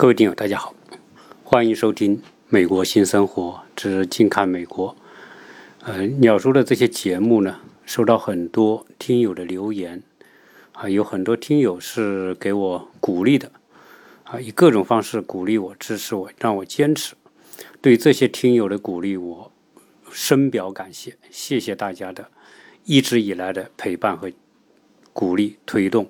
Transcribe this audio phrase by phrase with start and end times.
[0.00, 0.74] 各位听友，大家好，
[1.44, 2.16] 欢迎收听
[2.48, 4.96] 《美国新生活之近看美国》。
[5.84, 10.02] 呃，鸟叔的这些节目呢，收到很多听友的留言，
[10.72, 13.52] 啊，有很多听友是给我鼓励的，
[14.24, 17.14] 啊，以各种方式鼓励我、支持我，让我坚持。
[17.82, 19.52] 对这些听友的鼓励，我
[20.10, 22.30] 深表感谢，谢谢大家的
[22.84, 24.32] 一直以来的陪伴和
[25.12, 26.08] 鼓励推动。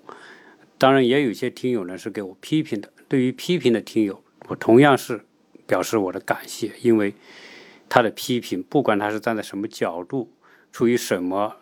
[0.78, 2.88] 当然，也有些听友呢是给我批评的。
[3.10, 5.26] 对于批评的听友，我同样是
[5.66, 7.12] 表示我的感谢，因为
[7.88, 10.30] 他的批评，不管他是站在什么角度，
[10.70, 11.56] 出于什么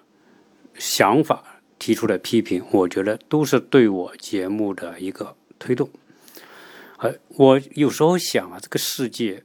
[0.74, 5.88] 想法提出的批评，我觉得都是对我节目的一个推动。
[6.98, 9.42] 呃，我有时候想啊，这个世界，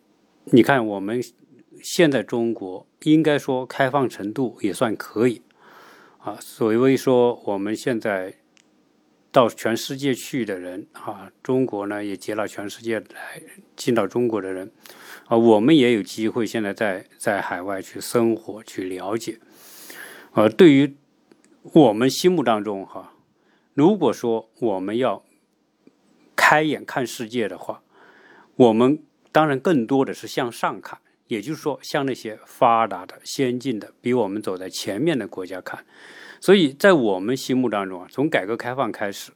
[0.52, 1.24] 你看我们
[1.82, 5.42] 现在中国，应该说开放程度也算可以
[6.18, 6.38] 啊。
[6.42, 8.34] 所谓说我们现在。
[9.34, 13.42] 到全世界去的人啊，中国呢也接纳全世界来
[13.76, 14.72] 进到中国的人
[15.26, 19.40] 啊，我们也有机会现在在在海外去生活去了解。
[20.34, 20.96] 呃，对于
[21.64, 23.14] 我们心目当中哈，
[23.74, 25.26] 如果说我们要
[26.36, 27.82] 开眼看世界的话，
[28.56, 35.84] 我们当然更多的是向上看，也就是说向那些发达的、先进的、比我们走在前面的国家看。
[36.44, 39.32] 所以在我们心目当中啊，从改革开放开始，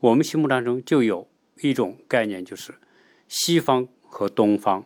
[0.00, 1.28] 我们心目当中就有
[1.60, 2.74] 一种概念，就是
[3.28, 4.84] 西方和东方、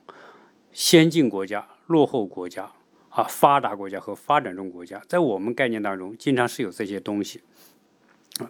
[0.71, 2.71] 先进国家、落后国家
[3.09, 7.41] 啊、发达国家和发展中国家，在我们概念当中，经常是有这些东西。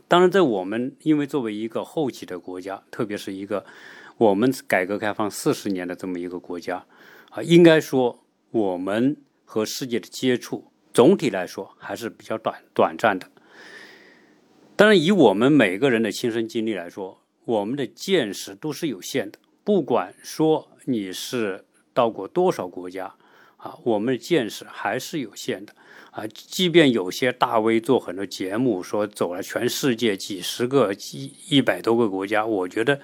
[0.08, 3.64] 当然，在我们因为作为一个后起的国家，特别是一个
[4.18, 6.84] 我们改革开放四十年的这么一个国家
[7.30, 10.71] 啊，应该说我们和世界的接触。
[10.92, 13.28] 总体来说还是比较短短暂的。
[14.74, 19.38] 当然，以我们每个人的亲身经历来说，我们的见识都是有限的。
[19.62, 23.14] 不管说你是到过多少国家
[23.58, 25.72] 啊，我们的见识还是有限的
[26.10, 26.26] 啊。
[26.26, 33.00] 即便有些大 V 做很多节目，说走了全世界几十个、一一百多个国家，我觉得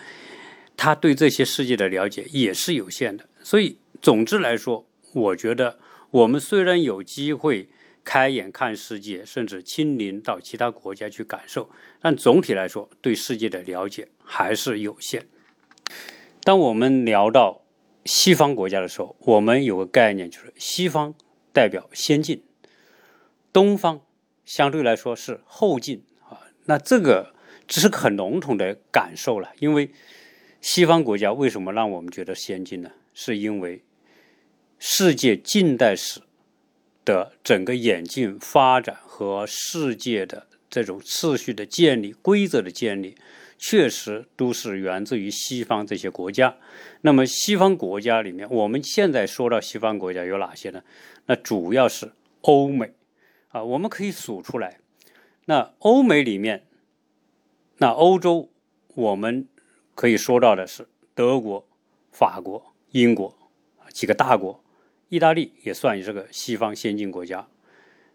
[0.76, 3.28] 他对这些世界的了解也是有限的。
[3.42, 5.78] 所以，总之来说，我觉得
[6.10, 7.68] 我们虽然有机会。
[8.08, 11.68] 开眼看世界，甚至亲临到其他国家去感受，
[12.00, 15.26] 但总体来说，对世界的了解还是有限。
[16.42, 17.66] 当我们聊到
[18.06, 21.14] 西方国家的时候，我们有个概念，就是西方
[21.52, 22.42] 代表先进，
[23.52, 24.00] 东方
[24.46, 26.48] 相对来说是后进啊。
[26.64, 27.34] 那这个
[27.66, 29.90] 只是很笼统的感受了，因为
[30.62, 32.90] 西方国家为什么让我们觉得先进呢？
[33.12, 33.84] 是因为
[34.78, 36.22] 世界近代史。
[37.08, 43.16] 的整个演进发展和世界的这种秩序的建立、规则的建立，
[43.56, 46.58] 确实都是源自于西方这些国家。
[47.00, 50.82] 那么，西方国家里面，我们现在说到西方国家有哪些呢？
[51.24, 52.92] 那主要是欧美
[53.48, 54.78] 啊，我们可以数出来。
[55.46, 56.66] 那欧美里面，
[57.78, 58.50] 那欧洲
[58.94, 59.48] 我们
[59.94, 61.66] 可以说到的是德国、
[62.12, 63.34] 法国、英国
[63.94, 64.62] 几个大国。
[65.08, 67.46] 意大利也算是个西方先进国家，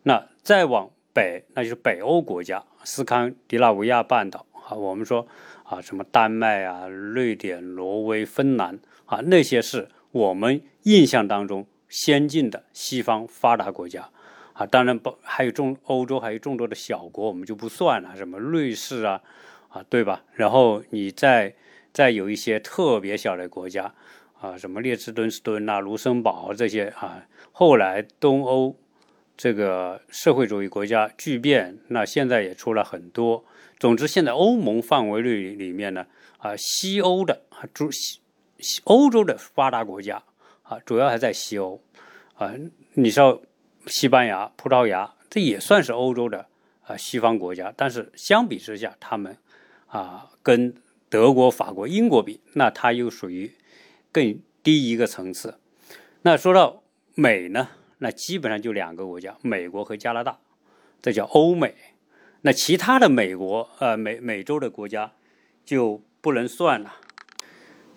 [0.04, 5.28] 那再往北，那就是北欧国家，斯堪的纳维亚半岛啊，我们说
[5.64, 14.10] 啊，什么丹麦啊、瑞典、挪威、芬兰啊，那些是我们印象当中先进的西方发达国家
[14.54, 14.66] 啊。
[14.66, 19.22] 当然不，还有众欧洲还有众多的小国，我们就不算了，什么瑞士啊，
[19.70, 20.24] 啊，对吧？
[20.34, 21.56] 然后你再
[21.92, 23.96] 再有一些特别小的国家。
[24.44, 28.76] 啊，什么列支敦士敦呐、卢森堡这些啊，后来东欧
[29.38, 33.46] 这个社会主义国家巨变，那现在也出了很多。
[33.80, 36.08] 总之，现在欧盟范围内里面呢，
[36.40, 38.20] 啊，西欧的啊，主西
[38.84, 40.22] 欧洲的发达国家
[40.64, 41.82] 啊，主要还在西欧
[42.36, 42.54] 啊。
[42.96, 43.42] 你说
[43.88, 46.48] 西班牙、葡萄牙，这也算是欧洲的
[46.82, 49.38] 啊西方国家，但是相比之下，他们
[49.88, 50.76] 啊跟
[51.08, 53.50] 德国、法国、英国比，那它又属于。
[54.14, 55.60] 更低一个层次。
[56.22, 56.84] 那说到
[57.16, 57.68] 美呢，
[57.98, 60.38] 那基本上就两个国家，美国和加拿大，
[61.02, 61.76] 这叫欧美。
[62.44, 65.14] 那其他的美国呃美美洲的国家
[65.66, 66.96] 就不能算了。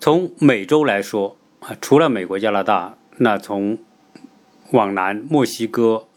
[0.00, 3.78] 从美洲来说啊，除了美国、加拿大，那从
[4.72, 6.08] 往南墨西哥、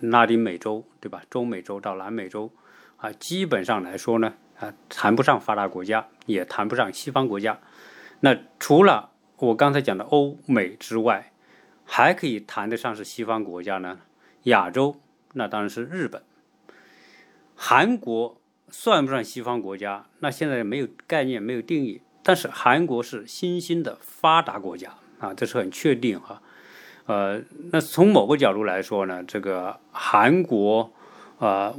[0.00, 1.22] 拉丁美洲，对吧？
[1.28, 2.50] 中美洲到南美洲
[2.96, 7.58] 啊，基本上来说呢啊，谈不上发达国家，也谈不上西方国家。
[8.24, 11.32] 那除了我刚才讲的欧美之外，
[11.84, 13.98] 还可以谈得上是西方国家呢？
[14.44, 14.94] 亚洲
[15.32, 16.22] 那当然是日本、
[17.56, 18.40] 韩国
[18.70, 20.06] 算不算西方国家？
[20.20, 22.00] 那现在没有概念，没有定义。
[22.22, 26.40] 但是韩国是新兴的发达国家啊，这是很确定哈。
[27.06, 27.42] 呃，
[27.72, 30.92] 那从某个角度来说呢，这个韩国
[31.40, 31.74] 啊，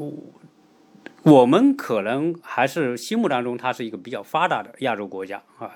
[1.24, 5.76] 我们可能还是心目当中它是一个比较发达的亚洲国家啊。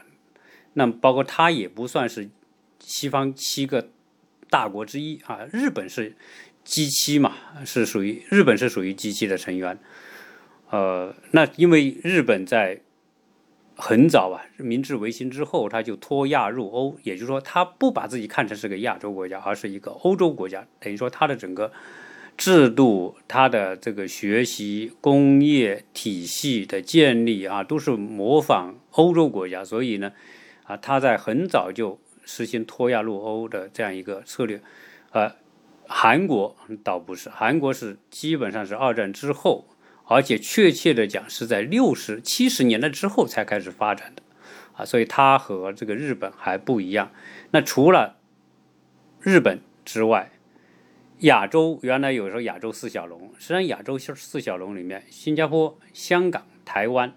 [0.77, 2.29] 那包括它也不算是
[2.79, 3.89] 西方七个
[4.47, 5.39] 大国之一啊。
[5.51, 6.15] 日本是
[6.63, 7.33] G 七嘛，
[7.65, 9.79] 是属于日本是属于 G 七的成员。
[10.69, 12.81] 呃，那因为日本在
[13.75, 20.67] 很早啊，明治维新之后，他就脱亚入欧，也就是说，他不把自己看成是个亚洲国家，而是一个欧洲国家。
[20.79, 21.71] 等于说，他的整个
[22.35, 29.63] 制度、他的这个学习、工业体系的建立啊，都是模仿欧洲国家。
[29.63, 30.11] 所以呢，
[30.67, 34.61] 啊，他在很早就实行脱亚入欧的这样一个策略。
[35.11, 35.35] 呃，
[35.87, 39.65] 韩国倒不是，韩国是基本上是二战之后。
[40.09, 44.23] 而且确切的讲，是在六十七十年代之后才开始发展的，
[44.73, 47.11] 啊，所以它和这个日本还不一样。
[47.51, 48.15] 那除了
[49.19, 50.31] 日本之外，
[51.19, 57.13] 亚洲原来有时候亚洲四小龙，实际上亚洲四小龙里面，新加坡、香港、台湾、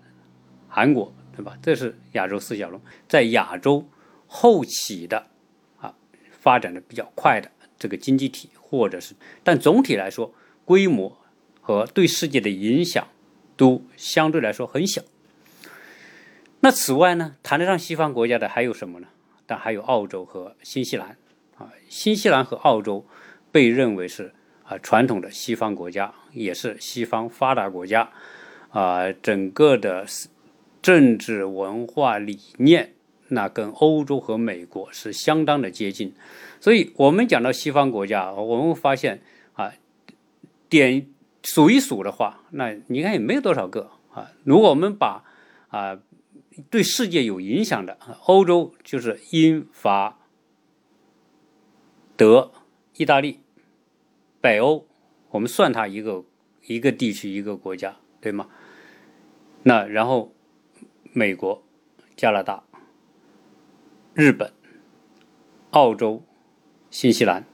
[0.67, 1.56] 韩国，对吧？
[1.62, 3.88] 这是亚洲四小龙，在亚洲
[4.26, 5.26] 后起的
[5.81, 5.94] 啊，
[6.31, 10.34] 发展的比较快的这个经济体，或者是，但总体来说，
[10.64, 11.16] 规模。
[11.62, 13.06] 和对世界的影响
[13.56, 15.02] 都相对来说很小。
[16.60, 19.06] 那此外呢，谈得上西方国家的还有什么呢？
[19.46, 21.16] 但还有澳洲和新西兰
[21.58, 21.70] 啊。
[21.88, 23.06] 新西兰和澳洲
[23.52, 24.32] 被认为是
[24.64, 28.10] 啊传统的西方国家，也是西方发达国家
[28.70, 29.12] 啊。
[29.12, 30.04] 整个的
[30.82, 32.94] 政治文化理念，
[33.29, 36.12] 那跟欧洲和美国是相当的接近。
[36.61, 39.23] 所以我们讲到西方国家，我们发现
[39.55, 39.73] 啊
[40.69, 41.06] 点。
[41.43, 44.31] 数一数的话，那你看也没有多少个啊。
[44.44, 45.25] 如果我们把
[45.69, 45.99] 啊
[46.69, 50.19] 对世界有影响的欧洲，就是英法
[52.15, 52.53] 德
[52.94, 53.41] 意大利，
[54.43, 54.87] 北欧，
[55.31, 56.23] 我们算它一个
[56.67, 58.47] 一个地区一个国家，对吗？
[59.62, 60.35] 那然后
[61.12, 61.62] 美国、
[62.17, 62.65] 加拿大、
[64.15, 64.53] 日本、
[65.71, 66.23] 澳洲、
[66.91, 67.45] 新西兰，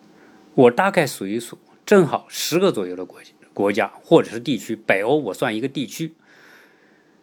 [0.55, 3.21] 我大概数一数，正好十个左右的国。
[3.55, 6.15] 国家或者是地区，北欧我算一个地区，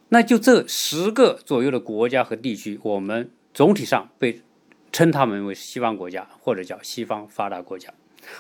[0.09, 4.41] 那就这十个左右的国家和地区，我们总体上被
[4.91, 7.93] 称他们为西方国家，或者叫西方发达国家。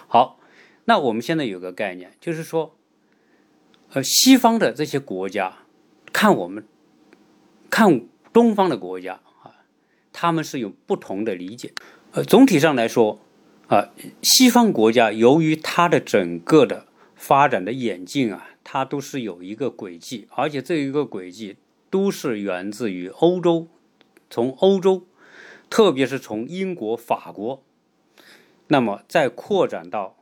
[0.07, 0.39] 好，
[0.85, 2.75] 那我们现在有个概念，就是说，
[3.91, 5.59] 呃，西方的这些国家
[6.11, 6.65] 看我们
[7.73, 9.65] 看东方的国家啊，
[10.11, 11.73] 他们是有不同的理解。
[12.11, 13.19] 呃，总体上来说
[13.65, 13.89] 啊，
[14.21, 16.85] 西方国家由于它的整个的
[17.15, 21.57] 发展的演进啊，它都是有一个轨迹，而且这一个轨迹
[21.89, 23.67] 都是源自于欧洲，
[24.29, 25.07] 从欧洲，
[25.67, 27.63] 特别是从英国、法国，
[28.67, 30.15] 那么再扩展到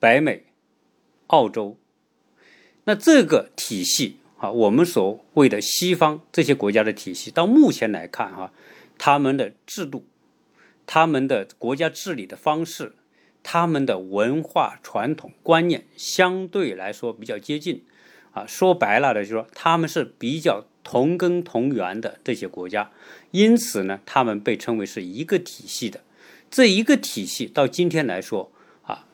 [0.00, 0.46] 北美、
[1.28, 1.76] 澳洲，
[2.86, 8.52] 那这个体系啊，我们所谓的西方这些国家的体系，到目前来看哈，
[8.98, 10.04] 他们的制度，
[10.86, 12.94] 他们的国家治理的方式。
[13.46, 17.84] 他们的文化传统观念相对来说比较接近，
[18.32, 22.90] 啊，说白了的就是说他们是比较同根同源的这些国家，
[23.32, 26.00] 因此呢，他们被称为是一个体系的。
[26.50, 28.50] 这一个体系到今天来说
[28.84, 29.06] 啊，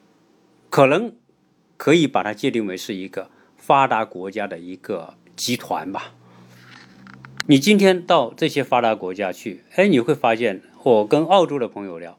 [0.71, 1.13] 可能
[1.77, 6.15] 可以把它界定为是一个发达国家的一个集团吧。
[7.47, 12.19] 你今天到这些发达国家去，哎，你会发现，我跟澳洲的朋友聊。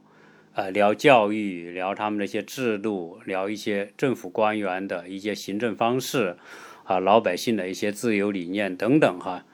[0.54, 6.38] 呃，聊教育，聊他们那些制度，聊一些政府官员的一些行政方式，
[6.84, 9.46] 啊，老百姓的一些自由理念等等哈。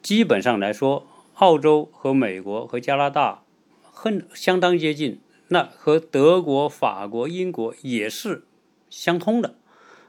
[0.00, 3.42] 基本上来说，澳洲和美国和加拿大
[3.82, 8.44] 很相当接近，那和德国、法国、英国也是
[8.88, 9.56] 相通的，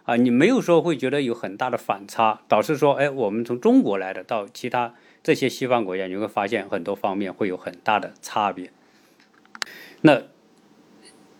[0.07, 8.71] 啊，你没有说会觉得有很大的反差，导致说，哎，我们从中国来的到其他这些西方国家，你会发现很多方面会有很大的差别。
[10.01, 10.23] 那。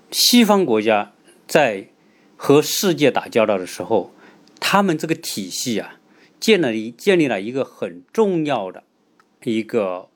[0.10, 1.12] 西方国家
[1.48, 1.90] 在
[2.38, 4.14] 和世界打交道的时候，
[4.58, 6.00] 他们这个体系啊，
[6.40, 8.86] 建了一建立了一个很重要的
[9.44, 10.08] 一个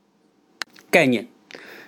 [0.90, 1.28] 概念。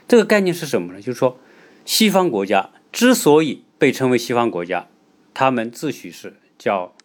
[0.06, 1.02] 这个概念是什么呢？
[1.02, 1.40] 就是说，
[1.86, 4.90] 西方国家之所以被称为西方国家，
[5.34, 6.96] 他们自诩是叫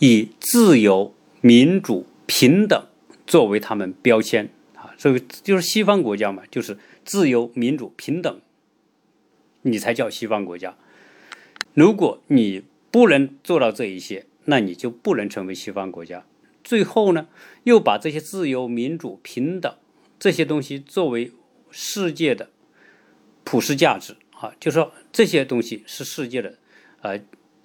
[0.00, 2.86] 以自由、民主、平等
[3.26, 4.92] 作为他们标签啊。
[4.98, 8.38] 这个就是西方国家嘛，就是自由、民主、平等。
[9.62, 10.76] 你才叫西方国家。
[11.72, 16.26] 如果你不能做到这一些，那你就不能成为西方国家。
[16.62, 17.28] 最后呢，
[17.62, 19.74] 又把这些自由、民主、平等
[20.18, 21.32] 这些东西作为
[21.70, 22.50] 世界的
[23.42, 26.58] 普世价值啊，就说这些东西是世界的
[27.00, 27.18] 呃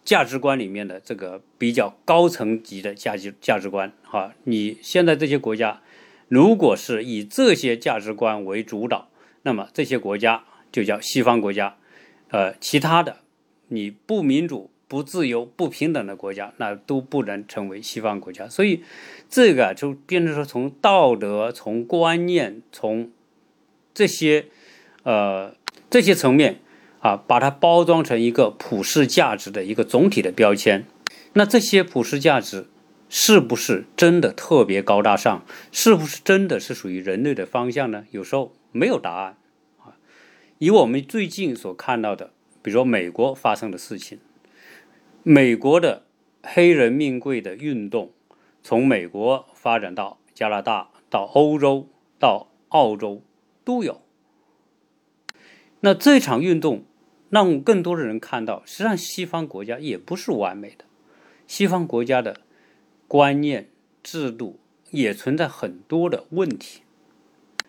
[0.03, 4.33] 价值观里面的这个比较高层级的价值价值观啊。
[4.43, 5.81] 你现在这些国家
[6.27, 9.09] 如果是以这些价值观为主导，
[9.43, 11.77] 那么这些国家就叫西方国家，
[12.29, 13.17] 呃，其他的
[13.67, 14.71] 你不民主。
[14.89, 18.49] 不自由、不平等的国家，那都不能成为西方国家。
[18.49, 18.83] 所以，
[19.29, 23.11] 这个就变成说，从道德、从观念、从
[23.93, 24.47] 这些
[25.03, 25.53] 呃
[25.91, 26.61] 这些层面
[26.99, 30.85] 啊，把它包装成一个普世价值的一个总体的标签。
[31.33, 32.67] 那这些普世价值
[33.07, 35.43] 是不是真的特别高大上？
[35.71, 38.05] 是不是真的是属于人类的方向呢？
[38.11, 39.37] 有时候没有答案
[39.79, 39.95] 啊。
[40.57, 44.19] 以我们最近所看到的，比如说美国发生的事情。
[45.23, 46.03] 美国的
[46.43, 48.11] 黑人命贵的运动，
[48.63, 51.87] 从美国发展到加拿大、到欧洲、
[52.17, 53.21] 到澳洲
[53.63, 54.01] 都有。
[55.81, 56.83] 那这场运动
[57.29, 60.85] 让更多的人看到，实际上西方国家也不是完美的，
[61.47, 62.41] 西方国家的
[63.07, 63.69] 观念
[64.03, 64.59] 制度
[64.91, 66.81] 也存在很多的问题。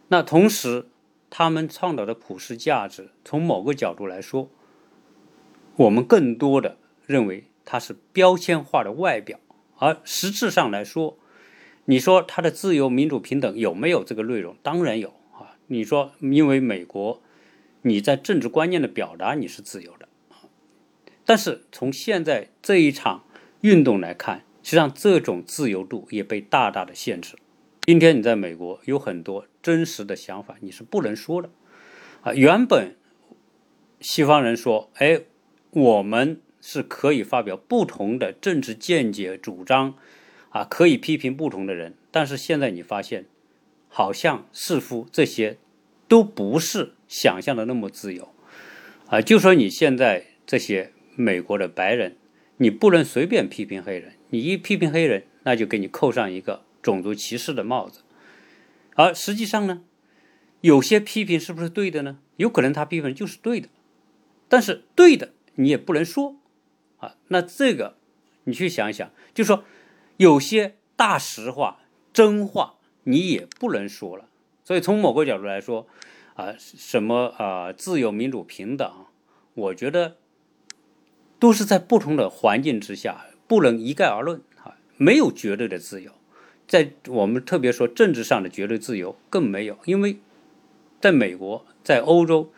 [0.08, 0.86] 那同时，
[1.28, 4.50] 他们倡导的普世价值，从某个角度来说，
[5.76, 6.76] 我们更多的。
[7.06, 9.40] 认为它是标签化的外表，
[9.78, 11.18] 而实质上来说，
[11.86, 14.56] 你说它的自由、民主、平等有没有这个内容？
[14.62, 15.58] 当然有啊！
[15.66, 17.20] 你说，因为美国，
[17.82, 20.08] 你在政治观念的表达你是自由的，
[21.24, 23.24] 但是从现在这一场
[23.60, 27.36] 运动来看，实际上这种自由度也被大大的限制。
[27.82, 31.50] 今天你在美国有很多真实的想法，你是不能说的
[32.22, 32.32] 啊！
[32.34, 32.96] 原本
[34.00, 35.22] 西方人说，哎，
[35.70, 36.40] 我们。
[36.62, 39.94] 是可以发表不同的政治见解、主张，
[40.50, 41.94] 啊，可以批评不同的人。
[42.10, 43.24] 但是现在你发现，
[43.88, 45.56] 好像似乎这些
[46.06, 48.32] 都不是想象的那么自由，
[49.08, 52.16] 啊，就说你现在这些美国的白人，
[52.58, 58.02] 你不能随便批评黑人，你一批评黑人，那就给你扣上一个种族歧视的帽子。
[58.94, 59.82] 而实际上呢，
[60.60, 62.20] 有些批评是不是对的呢？
[62.36, 63.68] 有可能他批评就是对的，
[64.48, 66.36] 但是对的你也不能说。
[66.98, 67.96] 啊，那这个
[68.44, 69.64] 你去想一想，就说
[70.16, 71.80] 有些大实话、
[72.12, 74.28] 真话你也不能说了。
[74.62, 75.88] 所以从某个角度来说，
[76.40, 78.90] 啊，什么啊，自由、民主、平等，
[79.54, 80.16] 我觉得
[81.38, 84.76] 都是在不同的环境之下，不能一概而论啊。
[84.96, 86.12] 没有绝对的自由，
[86.66, 90.18] 在我们特别说政治上的绝对自由更没有，因为
[91.00, 92.52] 在美国、在欧洲，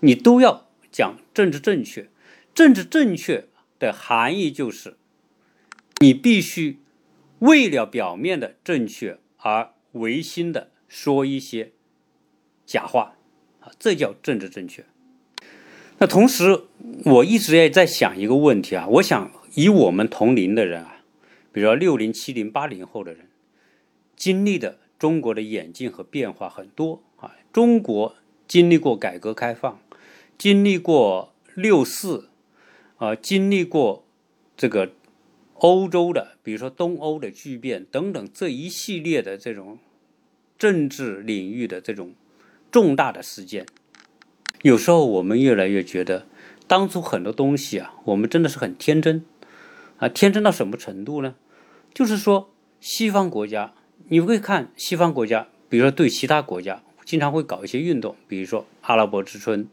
[0.00, 2.10] 你都要讲政治正确，
[2.54, 3.48] 政治正确。
[3.78, 4.96] 的含义就是，
[6.00, 6.78] 你必须
[7.40, 11.72] 为了表面的正确而违心的说一些
[12.64, 13.16] 假话，
[13.62, 14.84] 啊这叫政治正确。
[15.98, 16.64] 那同时，
[17.04, 21.02] 我一直也在想一个问题啊，我想以我们同龄的人啊，
[21.52, 23.28] 比如说六零、七零、八零后的人，
[24.14, 27.36] 经历的中国的演进和变化很多啊。
[27.52, 28.16] 中国
[28.46, 29.80] 经历过改革开放，
[30.36, 32.28] 经历过六四。
[32.98, 34.04] 啊，经历过
[34.56, 34.92] 这个
[35.54, 39.80] 欧洲的，比如说东欧的巨变等等这一系列的这种
[40.56, 42.14] 政治领域的这种
[42.72, 43.66] 重大的事件，
[44.62, 46.26] 有时候我们越来越觉得，
[46.66, 49.24] 当初很多东西啊，我们真的是很天真
[49.98, 51.34] 啊，天真到什么程度呢？
[51.92, 52.50] 就是说，
[52.80, 53.74] 西方国家，
[54.08, 59.68] 你会看西方国家，比如说对其他国家经常会搞一些运动，比如说阿拉伯之春。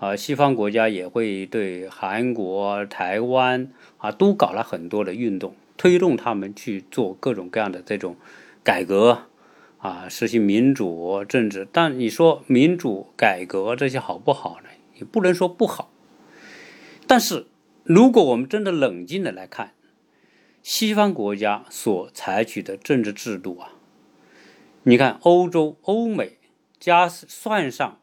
[0.00, 8.16] 啊，西方国家也会对韩国、台湾啊，都搞了很多的运动，推动他们去做各种各样的这种
[8.62, 9.22] 改革
[9.84, 11.68] 啊，实行民主政治。
[11.70, 14.70] 但你说民主改革这些好不好呢？
[14.94, 15.92] 也不能说不好。
[17.06, 17.48] 但是
[17.82, 19.74] 如果我们真的冷静的来看，
[20.62, 23.72] 西方国家所采取的政治制度啊，
[24.84, 26.38] 你看欧洲、欧美
[26.80, 28.00] 加算上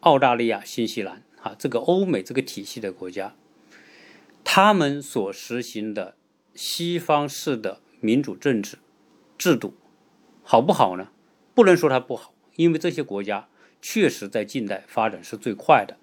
[0.00, 1.22] 澳大利亚、新西兰。
[1.40, 3.34] 啊，这个欧美这个体系的国家，
[4.44, 6.14] 他们所实行的
[6.54, 8.78] 西方式的民主政治
[9.38, 9.74] 制度
[10.44, 11.08] 好不好呢？
[11.54, 13.48] 不能说它不好，因为这些国家
[13.80, 15.96] 确实在近代发展是最快的，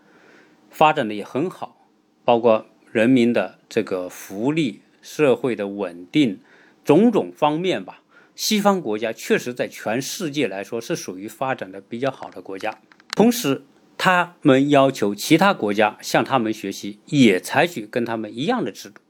[0.69, 1.87] 发展的也很好，
[2.23, 6.39] 包括人民的这个福利、社会的稳定
[6.83, 8.01] 种种方面吧。
[8.35, 12.79] 西方国家确实在全世界来说是属于发展的比较好的国家，
[13.15, 13.63] 同时。
[14.01, 19.01] 他们要求其他国家向他们学习，也采取跟他们一样的制度。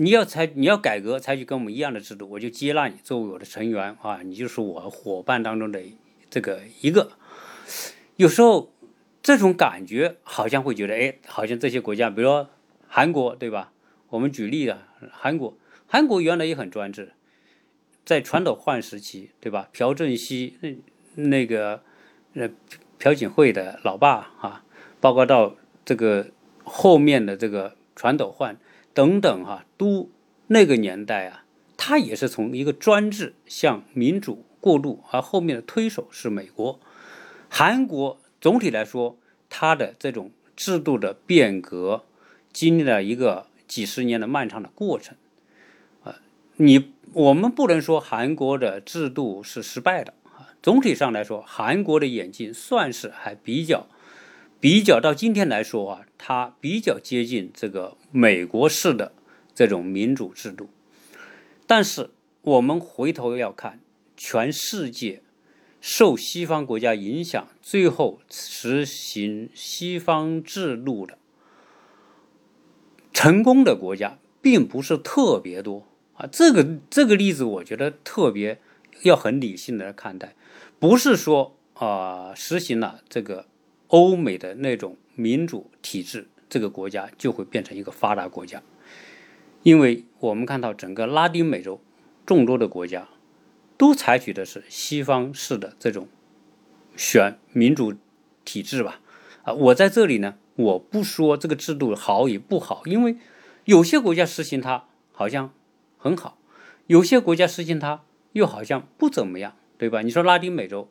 [0.00, 5.82] 你要采，你要改革，采取跟我们一样的制度，我就接纳你作为我的成员啊，你就是我伙伴当中的
[6.30, 7.10] 这个一个。
[8.14, 8.72] 有时候
[9.20, 12.48] 这种感觉好像会觉得，哎，好像这些国家，比如说
[12.86, 13.72] 韩国，对吧？
[14.10, 17.12] 我们举例啊，韩国，韩国原来也很专制，
[18.04, 19.68] 在传统换时期，对吧？
[19.72, 20.76] 朴正熙那
[21.24, 21.82] 那个
[22.34, 22.48] 呃
[22.98, 24.64] 朴槿惠的老爸啊，
[25.00, 26.28] 包括到这个
[26.62, 28.56] 后面的这个传斗焕
[28.98, 30.10] 等等哈，都
[30.48, 31.44] 那个年代啊，
[31.76, 36.80] 他也是从一个专制向民主过渡，而后面的推手是美国。
[37.48, 39.16] 韩国总体来说，
[39.48, 42.06] 它的这种制度的变革，
[42.52, 45.16] 经历了一个几十年的漫长的过程，
[46.02, 46.16] 啊，
[46.56, 50.50] 你我们不能说韩国的制度是失败的啊。
[50.60, 53.86] 总体上来说，韩国的演进算是还比较，
[54.60, 59.12] 比较到今天来说啊，它比较接近这个美国式的
[59.54, 60.68] 这种民主制度。
[61.66, 62.10] 但是
[62.42, 63.80] 我们回头要看
[64.16, 65.22] 全世界。
[65.80, 71.16] 受西方国家影响，最后实行西方制度的
[73.12, 76.26] 成功的国家，并不是特别多啊。
[76.26, 78.60] 这个这个例子，我觉得特别
[79.02, 80.34] 要很理性的来看待，
[80.80, 83.46] 不是说啊实行了这个
[83.88, 88.62] 欧美的那种民主体制，这个国家就会变成一个发达国家，
[89.62, 91.80] 因为我们看到整个拉丁美洲
[92.24, 93.08] 众多的国家。
[93.78, 96.08] 都采取的是西方式的这种
[96.96, 97.94] 选民主
[98.44, 99.00] 体制吧？
[99.44, 103.16] 啊，我在这里呢，我不说这个制度好与不好，因为
[103.66, 105.52] 有些国家实行它好像
[105.96, 106.38] 很好，
[106.88, 108.02] 有些国家实行它
[108.32, 110.02] 又好像不怎么样，对吧？
[110.02, 110.88] 你说拉丁美洲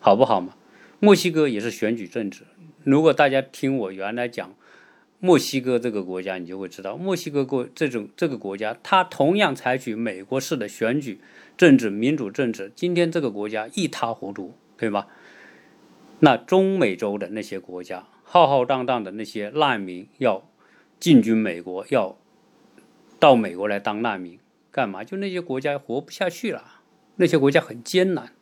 [0.00, 0.54] 好不好嘛？
[1.00, 2.44] 墨西哥也是选举政治。
[2.84, 4.54] 如果大家听我原来讲。
[5.20, 11.18] 墨西哥这个国家，你就会知道，墨西哥国这种这个国家，它同样采取美国式的选举
[11.56, 12.70] 政治、民主政治。
[12.76, 15.08] 今天这个国家一塌糊涂，对吧？
[16.20, 20.48] 那中美洲的那些国家，浩浩荡荡的那些难民要
[21.00, 22.16] 进军美国，要
[23.18, 24.38] 到美国来当难民，
[24.70, 25.02] 干嘛？
[25.02, 26.82] 就那些国家活不下去了，
[27.16, 28.32] 那些国家很艰难。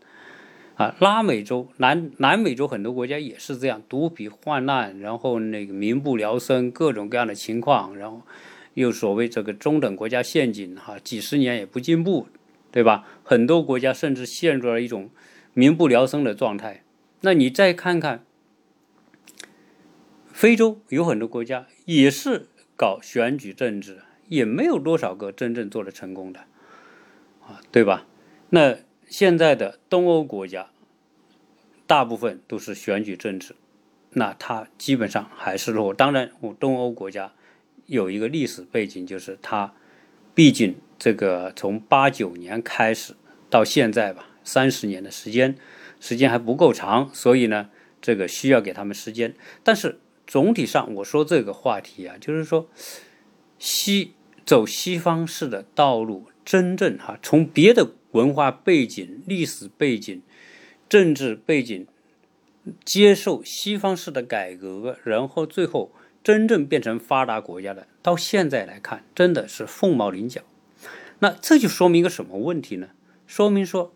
[0.77, 8.21] 啊，拉美洲、南南美洲很多国家也是这样，毒品泛滥，然后那个民不聊生，各种各样的情况，然后
[8.75, 12.27] 又所谓这个中等国家陷阱，哈，几十年也不进步，
[12.71, 13.09] 对吧？
[13.25, 15.09] 很多国家甚至陷入了一种
[15.55, 16.85] 民不聊生的状态。
[17.23, 18.27] 那你再看看
[20.27, 26.41] 非洲，有很多国家也是搞选举政治，也没有多少个真正做的成功的，
[27.41, 28.05] 啊，对吧？
[28.51, 28.77] 那。
[29.09, 30.71] 现在的东欧国家，
[31.87, 33.55] 大部分都是选举政治，
[34.11, 35.95] 那它基本上还是落。
[35.95, 37.33] 当然，我东欧国家
[37.87, 39.73] 有一个历史背景，就是它
[40.35, 43.15] 毕竟这个从八九年开始
[43.49, 45.57] 到现在吧，三十年的时间，
[46.01, 47.71] 时间还不够长，所以呢，
[48.03, 49.37] 这个需要给他们时间。
[49.63, 52.69] 但是总体上，我说这个话题啊，就是说
[53.61, 54.15] 西
[54.45, 57.93] 走西方式的道路，真正哈从别的。
[58.17, 60.23] 文化背景、历史背景、
[60.89, 61.87] 政治背景，
[62.83, 65.93] 接受西方式的改革，然后最后
[66.25, 70.41] 真正变成发达国家的，到现在来看，真的是凤毛麟角。
[71.19, 72.89] 那这就说明一个什么问题呢？
[73.27, 73.93] 说明说，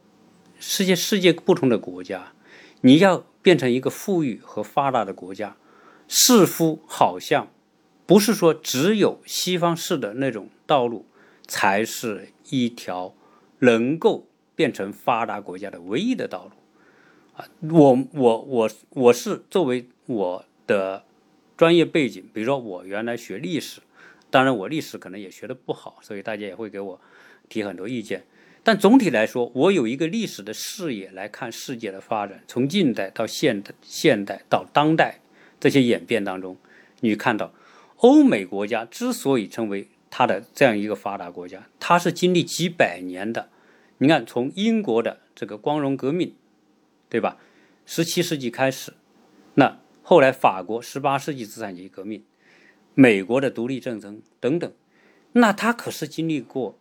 [0.59, 2.35] 世界世界不同的国家，
[2.83, 5.57] 你要变成一个富裕和发达的国家，
[6.07, 7.49] 似乎好像
[8.05, 11.07] 不是说只有西方式的那种道路
[11.47, 13.15] 才是一条。
[13.61, 21.05] 能够变成发达国家的唯一的道路，啊，我我我我是作为我的
[21.57, 23.81] 专业背景，比如说我原来学历史，
[24.31, 27.01] 当然我历史可能也学的不好，所以大家也会给我
[27.49, 28.25] 提很多意见。
[28.63, 35.21] 但总体来说，我有一个历史的视野来看世界的发展，从近代到现代，现代到当代
[35.59, 36.57] 这些演变当中，
[37.01, 37.53] 你看到
[37.97, 39.89] 欧美国家之所以成为。
[40.11, 43.49] 它的这样一个发达国家，它是经历几百年的。
[43.99, 46.35] 你看，从英国的这个光荣革命，
[47.09, 47.39] 对吧？
[47.87, 48.95] 十七世纪开始，
[49.55, 52.25] 那后来法国十八世纪资产阶级革命，
[52.95, 54.73] 美国的独立战争等等，
[55.33, 56.79] 那它可是经历过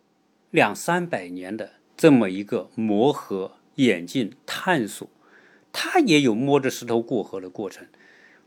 [0.50, 5.08] 两三百年的这么一个磨合、演进、探索，
[5.72, 7.86] 它也有摸着石头过河的过程。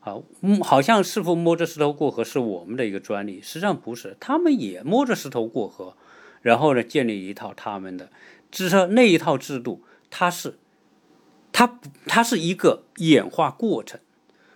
[0.04, 5.96] 啊，嗯，好像是否摸着石头过河是我们的一个专利，实际上不是，他们也摸着石头过河，
[6.42, 8.10] 然后呢，建立一套他们的，
[8.52, 10.60] 只是那一套制度，它是，
[11.54, 14.02] 它它是一个演化过程，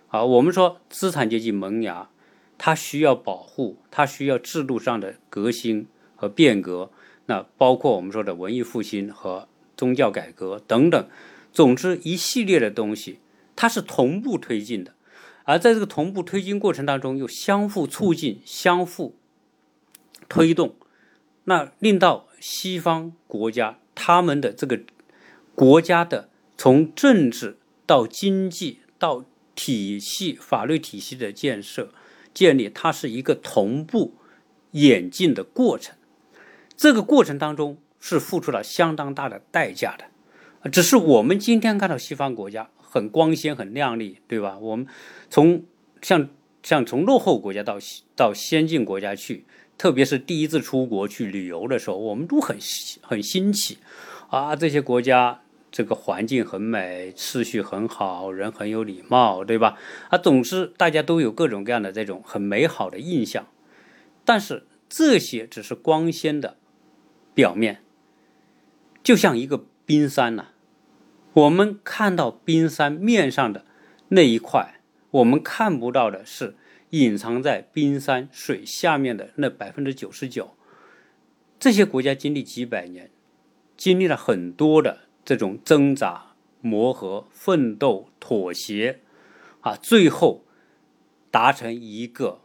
[0.08, 2.10] 啊，我们说资产阶级萌芽，
[2.58, 6.90] 它需要保护，它需要制度上的革新和变革，
[7.24, 11.08] 那包括我们说的文艺复兴和宗教改革等等，
[11.52, 13.20] 总之一系列的东西，
[13.56, 14.92] 它是同步推进的，
[15.48, 19.16] 而在这个同步推进过程当中，又相互促进、相互
[20.28, 20.76] 推动，
[21.44, 24.78] 那令到西方国家他们的这个
[25.54, 27.56] 国家的从政治
[27.86, 31.94] 到经济到体系、法律体系的建设
[32.34, 34.12] 建立，它是一个同步
[34.72, 35.96] 演进的过程。
[36.76, 44.58] 这个过程当中是付出了相当大的代价的，只是我们今天看到西方国家很光鲜、很亮丽，对吧？
[44.58, 44.86] 我们
[45.28, 45.64] 从
[46.00, 46.28] 像
[46.62, 47.78] 像从落后国家到
[48.16, 49.44] 到先进国家去，
[49.76, 52.56] 特别是第一次出国去旅游的时候，我们都很
[53.02, 53.78] 很新奇
[54.30, 54.56] 啊！
[54.56, 59.78] 这些国家这个环境很美，秩序很好，人很有礼貌，对吧？
[60.10, 63.46] 啊，总之大家都有各种各样的这种很美好的印象，
[64.24, 66.56] 但是这些只是光鲜的。
[67.34, 67.84] 表面
[69.04, 70.48] 就像一个冰山呐，
[71.38, 73.64] 我们看到冰山面上的
[74.08, 76.56] 那一块，我们看不到的是
[76.90, 80.56] 隐藏在冰山水下面的那百分之九十九。
[81.60, 83.10] 这些国家经历几百年，
[83.76, 89.00] 经历了很多的这种挣扎、磨合、奋斗、妥协，
[89.60, 90.44] 啊，最后
[91.30, 92.40] 达成一个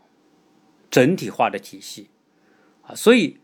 [0.92, 2.10] 整体化的体系，
[2.84, 3.38] 啊，所以。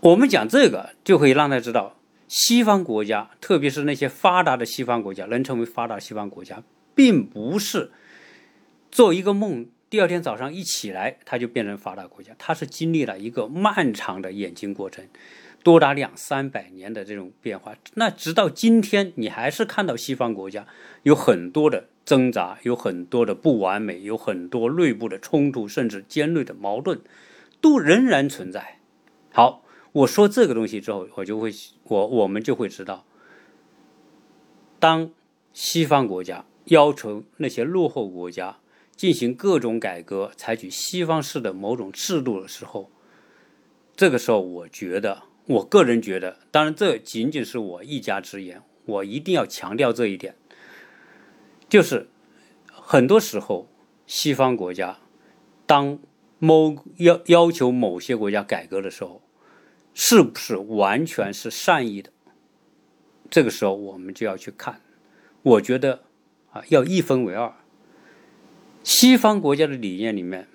[0.00, 1.96] 我们讲这个，就可以让他知道，
[2.36, 7.92] 西方国家，特别是那些发达的西方国家，能成为发达西方国家，并不是
[8.90, 12.34] 做一个梦，第二天早上一起来，它就变成发达国家。
[12.36, 15.06] 它是经历了一个漫长的演进过程，
[15.62, 17.76] 多达两三百年的这种变化。
[17.94, 20.66] 那直到今天，你还是看到西方国家
[21.04, 27.00] 有很多的挣扎，有很多的不完美，有很多内部的冲突，甚至尖锐的矛盾，
[27.60, 28.80] 都仍然存在。
[29.30, 29.63] 好。
[29.94, 31.52] 我说这个东西之后，我就会
[31.84, 33.06] 我我们就会知道，
[34.80, 35.12] 当
[35.52, 38.58] 西方国家要求那些落后国家
[38.96, 42.90] 进行各种改革，采取西方式的某种制度的时候，
[43.94, 50.34] 这个时候，我觉得，我个人觉得，当然这仅仅是我一家之言，我一定要强调这一点，
[51.68, 52.08] 就是
[52.68, 53.68] 很多时候，
[54.08, 54.98] 西方国家
[55.66, 56.00] 当
[56.40, 59.20] 某要要求某些国家改革的时候。
[59.94, 62.10] 是不是完全是善意的？
[63.30, 64.80] 这个时候我们就要去看。
[65.42, 66.02] 我觉得
[66.52, 67.54] 啊，要一分为二。
[68.82, 70.48] 西方国家的理念里面，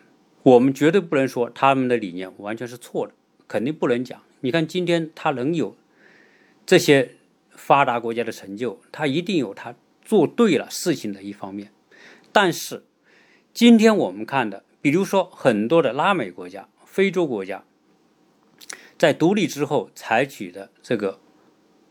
[0.43, 3.13] 我们绝对不能说他们的理念完全是错的，
[3.47, 4.21] 肯定不能讲。
[4.41, 5.75] 你看今天他能有
[6.65, 7.15] 这些
[7.49, 9.73] 发达国家的成就，他一定有他
[10.04, 11.71] 做对了事情的一方面。
[12.32, 12.84] 但是
[13.54, 17.63] 今天我们看的，比如说很多的拉美国家、非洲国家。
[18.99, 21.21] 在独立之后采取的这个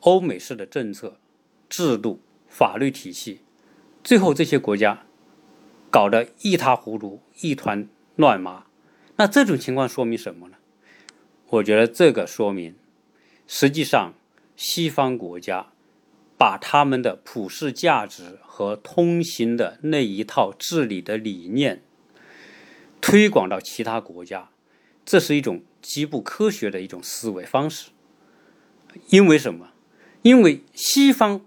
[0.01, 1.19] 欧美式的政策、
[1.67, 3.41] 制度、法律体系，
[4.05, 5.07] 最后这些国家
[5.91, 8.67] 搞得一塌糊涂、一团乱麻。
[9.17, 10.57] 那这种情况说明什么呢？
[11.49, 12.75] 我觉得这个说明，
[13.47, 14.13] 实际上
[14.55, 15.73] 西方国家
[16.37, 21.83] 把他们的普世价值和通行的那一套治理的理念
[23.01, 24.51] 推广到其他国家，
[25.07, 25.63] 这是一种。
[25.81, 27.91] 极不科学的一种思维方式，
[29.11, 29.73] 因为什么？
[30.23, 31.47] 因为西方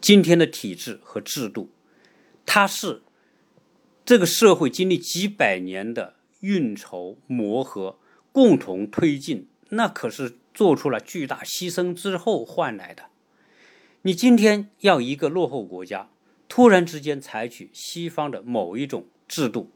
[0.00, 1.70] 今天的体制和制度，
[2.46, 3.02] 它是
[4.04, 7.98] 这个社会经历几百年的运筹磨合、
[8.32, 13.04] 共同推进，那可是做出了巨大牺牲之后换来的。
[14.02, 16.08] 你今天要一个落后国家
[16.48, 19.70] 突然之间采取西方的某一种制度，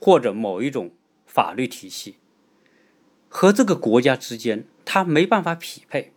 [0.00, 0.92] 或者某一种
[1.26, 2.16] 法律体系。
[3.34, 6.12] 和这个国家之间，它没办法匹配。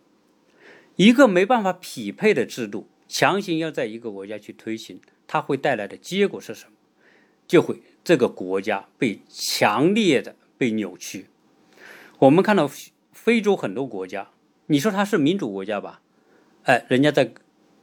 [0.96, 6.72] 一个没办法匹配的制度，强行要在一个国家去推行，它会带来的结果是什么？
[7.48, 11.28] 就会这个国家被强烈的被扭曲。
[12.18, 12.70] 我们看到
[13.12, 14.28] 非洲很多国家，
[14.66, 16.02] 你说它是民主国家吧？
[16.64, 17.24] 哎，人家在；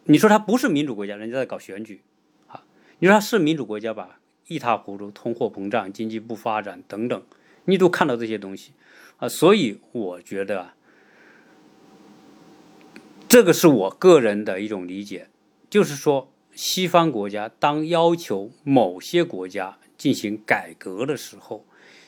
[0.04, 2.02] 你说它不是民主国家，人家在搞选举。
[2.48, 2.64] 啊，
[3.00, 4.20] 你说它是民主国家吧？
[4.48, 7.24] 一塌糊涂，通货膨胀，经济不发展等等，
[7.66, 8.74] 你都看到这些东西。
[9.24, 10.76] 啊，所以我觉得啊，
[13.30, 15.30] 这个是我个人的一种理解，
[15.70, 21.66] 就是说，西方国家当要求某些国家进行改革的时候，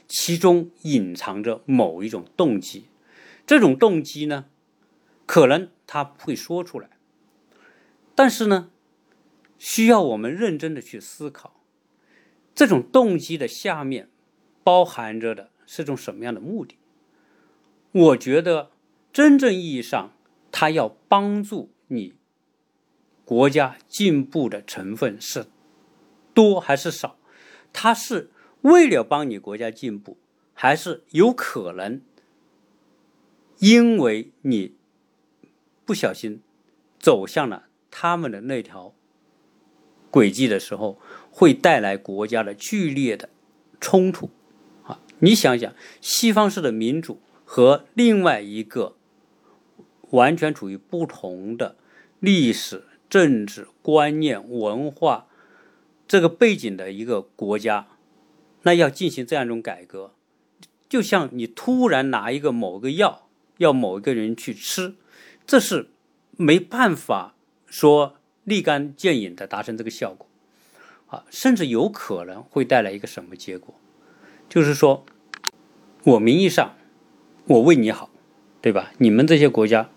[0.09, 2.87] 其中隐藏着某一种动机，
[3.47, 4.47] 这种动机呢，
[5.25, 6.89] 可能他不会说出来，
[8.13, 8.69] 但是呢，
[9.57, 11.61] 需要我们认真的去思考，
[12.53, 14.09] 这种动机的下面
[14.65, 16.75] 包含着的是种什么样的目的。
[17.95, 18.71] 我觉得，
[19.13, 20.11] 真正意义上，
[20.51, 22.13] 他要帮助你
[23.23, 25.45] 国家进步的成分是
[26.33, 27.17] 多还是少？
[27.71, 28.29] 它是
[28.63, 30.17] 为了帮你国家进步，
[30.53, 32.01] 还是有可能
[33.59, 34.75] 因为你
[35.85, 36.41] 不小心
[36.99, 38.93] 走向了他们的那条
[40.11, 40.99] 轨迹的时候，
[41.31, 43.29] 会带来国家的剧烈的
[43.79, 44.29] 冲突？
[44.83, 47.21] 啊，你想想，西方式的民主
[47.55, 48.97] 和另外一个
[50.09, 51.77] 完全处于不同的
[52.19, 52.83] 历史。
[53.07, 55.27] 政治观念、文化
[56.05, 57.87] 这个背景的一个国家，
[58.63, 60.11] 那要进行这样一种改革，
[60.89, 64.95] 就像你突然拿一个某个药要某一个人去吃，
[65.47, 65.91] 这是
[66.31, 67.35] 没办法
[67.67, 70.27] 说立竿见影的达成这个效果
[71.07, 73.73] 啊，甚至有可能会带来一个什么结果？
[74.49, 75.05] 就是说，
[76.03, 76.75] 我名义上
[77.47, 78.09] 我为你好，
[78.61, 78.91] 对吧？
[78.97, 79.89] 你们这些国家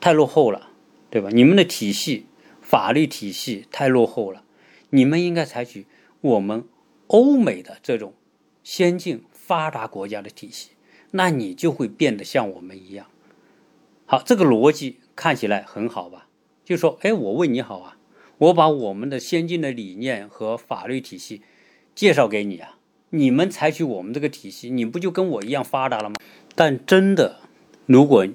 [0.00, 0.70] 太落后了。
[1.08, 1.30] 对吧？
[1.32, 2.26] 你们的体系、
[2.60, 4.42] 法律体系太落后了，
[4.90, 5.86] 你们应该采取
[6.20, 6.64] 我们
[7.06, 8.12] 欧美的这种
[8.62, 10.72] 先进发达国家的体系，
[11.12, 13.06] 那你就会变得像我们一样。
[14.04, 16.26] 好，这个逻辑看起来很好吧？
[16.64, 17.96] 就说，哎，我为你好啊，
[18.38, 21.40] 我把我们的先进的理念和法律体系
[21.94, 22.75] 介绍给你啊，
[23.16, 26.16] 你们采取我们这个体系，你不就跟我一样发达了吗？
[26.54, 27.40] 但真的，
[27.86, 28.26] 如果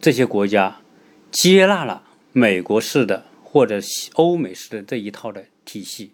[0.00, 0.80] 这些国家，
[1.30, 3.80] 接纳了美国式的或者
[4.14, 6.12] 欧美式的这一套的体系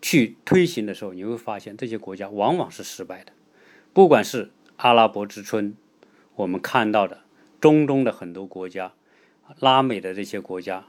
[0.00, 3.32] 去推行的时候，你会发现这些国家往往是失败的。
[3.92, 5.74] 不管是阿拉伯之春，
[6.36, 7.22] 我们看到的
[7.60, 8.92] 中东的很多国家，
[9.58, 10.86] 拉美的这些国家，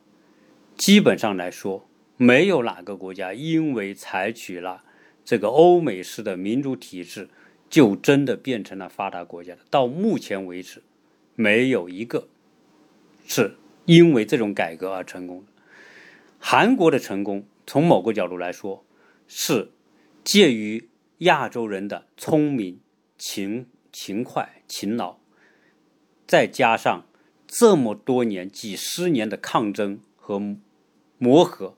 [0.77, 4.83] 基本上来说，没有哪个国家因为采取了
[5.29, 7.29] 这个欧美式的民主体制，
[7.69, 9.59] 就真的变成了发达国家的。
[9.69, 10.81] 到目前为止，
[11.35, 12.27] 没有一个。
[13.27, 15.51] 是因为这种改革而成功的。
[16.39, 18.83] 韩国的成功，从某个角度来说，
[19.27, 19.69] 是
[20.23, 20.89] 介于
[21.19, 22.79] 亚洲人的聪明、
[23.15, 25.17] 勤勤快、勤劳，
[26.25, 27.05] 再加上
[27.45, 30.41] 这么多年、几十年的抗争和
[31.19, 31.77] 磨合，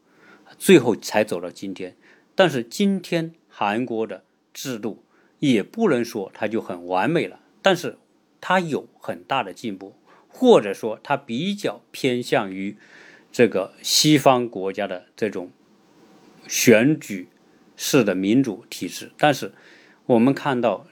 [0.57, 1.97] 最后才走到今天。
[2.33, 4.23] 但是今天韩国的
[4.55, 5.03] 制度
[5.37, 7.99] 也不能说它就很完美了，但是
[8.41, 9.93] 它有很大的进步。
[10.27, 12.75] 或者说，它比较偏向于
[13.31, 15.51] 这个西方国家的这种
[16.47, 17.27] 选举
[17.75, 19.11] 式的民主体制。
[19.15, 19.53] 但是，
[20.07, 20.87] 我们看到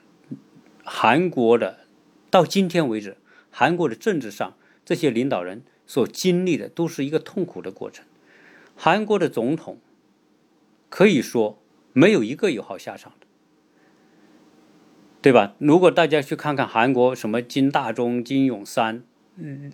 [0.83, 1.87] 韩国的
[2.29, 3.17] 到今天为止，
[3.49, 4.55] 韩国的政治上
[4.85, 8.05] 这些领导人所经历的都是一个痛苦的过程。
[8.75, 9.79] 韩国的总统
[10.89, 11.58] 可以说
[11.93, 13.27] 没有一个有好下场的，
[15.21, 15.55] 对吧？
[15.57, 19.03] 如果大家去看看韩国什么金大中、金永三。
[19.41, 19.71] 嗯，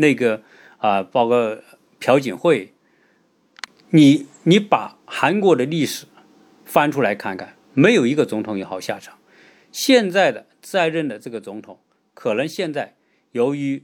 [0.00, 0.42] 那个
[0.78, 1.58] 啊，包括
[1.98, 2.72] 朴槿惠，
[3.90, 6.06] 你你把韩国的历史
[6.64, 9.18] 翻出来看看，没有一个总统有好下场。
[9.70, 11.80] 现在的在任的这个总统，
[12.14, 12.96] 可能现在
[13.32, 13.82] 由于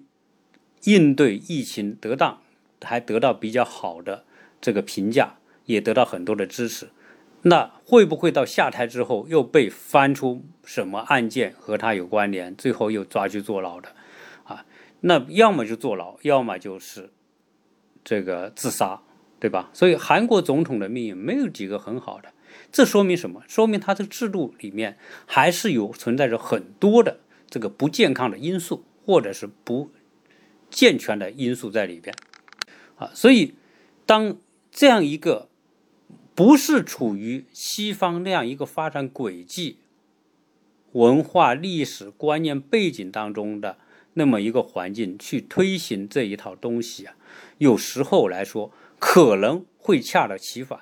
[0.84, 2.40] 应对疫情得当，
[2.80, 4.24] 还得到比较好的
[4.58, 6.88] 这个评价，也得到很多的支持。
[7.42, 13.88] 那会不会到下台之后又被翻出什么案件和他有关联，最后又抓去坐牢的？
[14.44, 14.66] 啊
[15.02, 17.10] 那要么就坐牢，要么就是
[18.04, 19.00] 这个自杀，
[19.38, 19.70] 对吧？
[19.72, 22.32] 所以韩国总统的命运没有几个很好的，
[22.70, 23.42] 这说明什么？
[23.48, 29.90] 说明他的制度里面还是有存在着很多的这个不健康的因素，或者是不
[30.68, 32.14] 健全的因素在里边
[32.96, 33.10] 啊。
[33.14, 33.54] 所以，
[34.04, 34.36] 当
[34.70, 35.48] 这样一个
[36.40, 39.76] 不是处于西方那样一个发展轨迹、
[40.92, 43.76] 文化、历史观念背景当中的。
[44.14, 47.14] 那么一个环境去推行这一套东西啊，
[47.58, 50.80] 有时候来说可能会恰到其反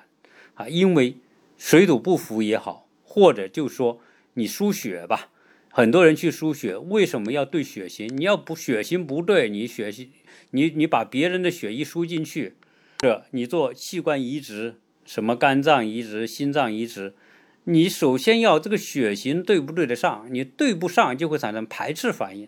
[0.53, 1.17] 啊，因为
[1.57, 3.99] 水土不服也好，或者就说
[4.35, 5.29] 你输血吧，
[5.69, 8.07] 很多人去输血，为什么要对血型？
[8.15, 10.09] 你要不血型不对，你血型
[10.51, 12.55] 你你把别人的血一输进去，
[12.99, 14.75] 这你做器官移植，
[15.09, 17.15] 什么肝脏移植、心脏移植，
[17.63, 20.27] 你首先要这个血型对不对得上？
[20.29, 22.47] 你对不上就会产生排斥反应。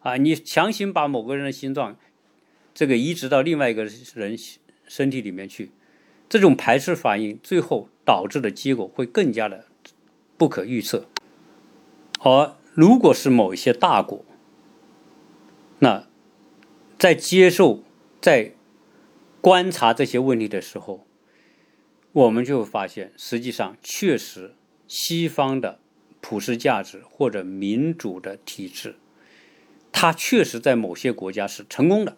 [0.00, 1.98] 啊，你强行把某个人的心脏
[2.72, 4.38] 这个移植到另外一个人
[4.86, 5.70] 身体里面去，
[6.30, 9.66] 这种排斥反应最后导致的结果会更加的
[10.38, 11.06] 不可预测。
[12.20, 14.24] 而如果是某一些大国，
[15.80, 16.06] 那
[16.98, 17.82] 在接受、
[18.18, 18.54] 在
[19.42, 21.04] 观察这些问题的时候，
[22.12, 24.54] 我们就发现，实际上确实
[24.86, 25.78] 西方的
[26.20, 28.96] 普世价值或者民主的体制。
[29.92, 32.16] 它确实在某些国家是成功的，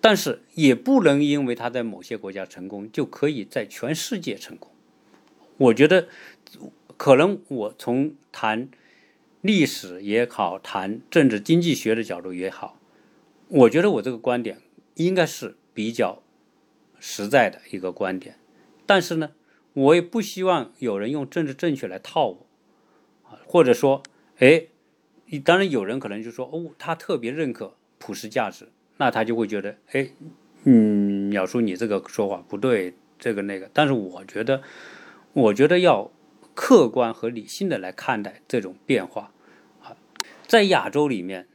[0.00, 4.70] 但是也不能因为它在某些国家成功，就可以在全世界成功。
[5.56, 6.08] 我觉得，
[6.96, 8.68] 可能我从谈
[9.40, 12.78] 历史也好，谈政治经济学的角度也好，
[13.48, 14.60] 我觉得我这个观点
[14.94, 16.22] 应该是比较
[17.00, 18.36] 实在的一个观点。
[18.88, 19.32] 但是呢，
[19.74, 22.46] 我也不希望有人用政治正确来套我，
[23.24, 24.02] 啊，或者说，
[24.38, 24.68] 哎，
[25.44, 28.70] 当然有人可能就说，哦，他特别认可普世价值。
[28.96, 30.08] 那他就会觉得，哎，
[30.64, 33.70] 嗯，鸟叔，你这个说法不对，这个那个。
[33.74, 34.62] 但是我觉得，
[35.34, 36.10] 我觉得要
[36.54, 39.32] 客观和理性的来看待这种变化。
[39.82, 39.94] 啊，
[40.46, 41.46] 在亚洲里面，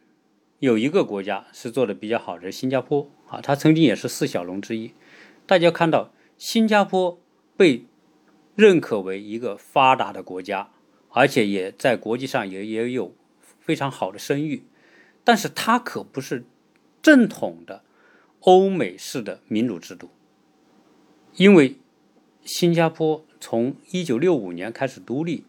[0.59, 4.93] 有一个国家是做的比较好的，新加坡啊，它曾经也是四小龙之一。
[5.47, 7.19] 大家看到，新加坡
[7.57, 7.85] 被
[8.55, 10.71] 认可为一个发达的国家，
[11.09, 13.15] 而且也在国际上也也有
[13.59, 14.63] 非常好的声誉，
[15.23, 16.45] 但是它可不是。
[17.01, 17.83] 正统的
[18.39, 20.09] 欧美式的民主制度，
[21.35, 21.75] 因为
[22.45, 25.43] 新加坡从一九六五年开始独立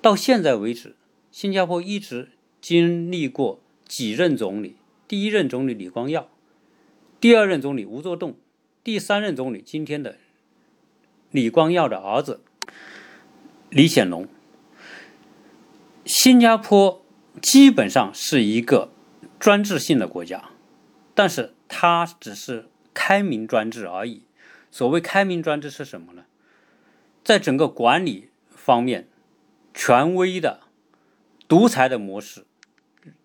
[0.00, 0.94] 到现在为止，
[1.32, 2.28] 新加坡一直
[2.60, 4.76] 经历过几任总理：
[5.08, 6.30] 第一任总理李光耀，
[7.20, 8.36] 第二任总理吴作栋，
[8.84, 10.18] 第三任总理今天的
[11.36, 12.40] 李光耀的儿子
[13.68, 14.26] 李显龙。
[16.04, 17.04] 新加坡
[17.42, 18.90] 基本上是一个
[19.38, 20.50] 专制性的国家。
[21.14, 24.22] 但是它只是开明专制而已。
[24.70, 26.24] 所谓开明专制是什么呢？
[27.24, 29.08] 在整个管理方面，
[29.72, 30.60] 权威的、
[31.48, 32.44] 独裁的模式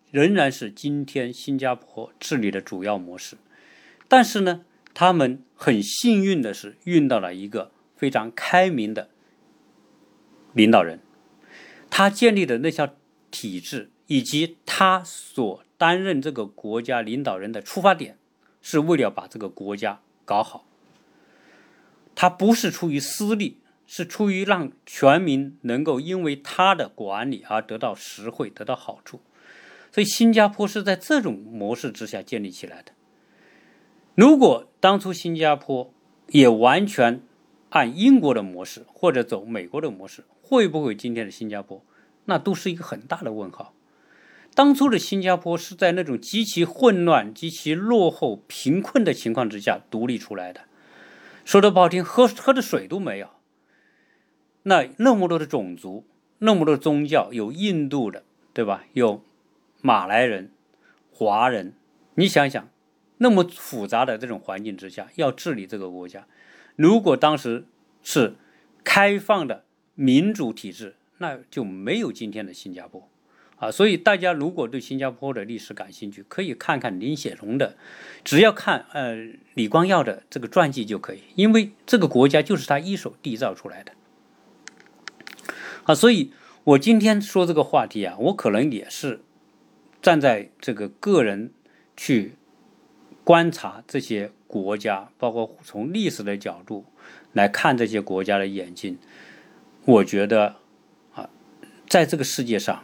[0.10, 3.36] 仍然是今天新加坡治理的主要模式。
[4.08, 9.10] 但是呢，他们很幸运的是运到了一个非常开明的
[10.54, 11.00] 领导人，
[11.92, 12.96] 他建立的那项
[13.30, 15.64] 体制以及他所。
[15.82, 18.16] 担任这个国家领导人的出发点，
[18.62, 20.68] 是为了把这个国家搞好。
[22.14, 29.22] 他不是出于私利，是出于让全民能够因为他的管理而得到实惠、得到好处。
[29.92, 32.92] 所以，新加坡是在这种模式之下建立起来的。
[34.14, 35.92] 如果当初新加坡
[36.28, 37.24] 也完全
[37.72, 41.84] 按英国的模式，或者走美国的模式，会不会今天的新加坡，
[42.26, 43.74] 那都是一个很大的问号。
[44.54, 50.62] 当初的新加坡是在那种极其混乱、极其落后、贫困的情况之下独立出来的。
[51.46, 53.30] 说的不好听，喝喝的水都没有。
[54.64, 56.06] 那那么多的种族，
[56.40, 58.84] 那么多宗教，有印度的，对吧？
[58.92, 59.24] 有
[59.82, 60.52] 马来人、
[61.14, 61.74] 华人。
[62.16, 62.68] 你想想，
[63.20, 66.28] 那么复杂的这种环境之下，要治理这个国家，
[66.76, 67.66] 如果当时
[68.04, 68.36] 是
[68.84, 73.08] 开放的民主体制，那就没有今天的新加坡。
[73.58, 77.78] 啊，所以大家如果对新加坡的历史感兴趣，可以看看林显龙的，
[78.24, 79.16] 只要看呃
[79.54, 83.92] 李光耀的这个传记就可以，因为这个国家就是他一手缔造出来的。
[85.84, 89.22] 啊，所以我今天说这个话题啊，我可能也是
[90.02, 91.54] 站在这个个人
[91.96, 92.34] 去
[93.24, 96.86] 观察这些国家，包括从历史的角度
[97.32, 98.98] 来看这些国家的眼睛，
[99.86, 100.58] 我觉得
[101.14, 101.30] 啊，
[101.88, 102.84] 在这个世界上。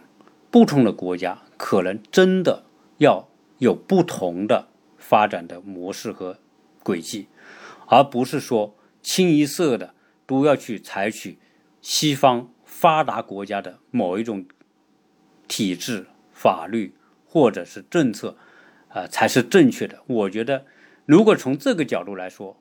[0.49, 2.63] 不同的国家可能真的
[2.99, 3.27] 要
[3.57, 6.39] 有不同的发展的模式和
[6.81, 7.27] 轨迹，
[7.87, 9.93] 而不是说清一色的
[10.25, 11.37] 都要去采取
[11.81, 14.45] 西方发达国家的某一种
[15.49, 18.37] 体制、法律或者是政策，
[18.87, 20.01] 啊，才是正确的。
[20.07, 20.65] 我觉得，
[21.07, 22.55] 如果从这个角度来说，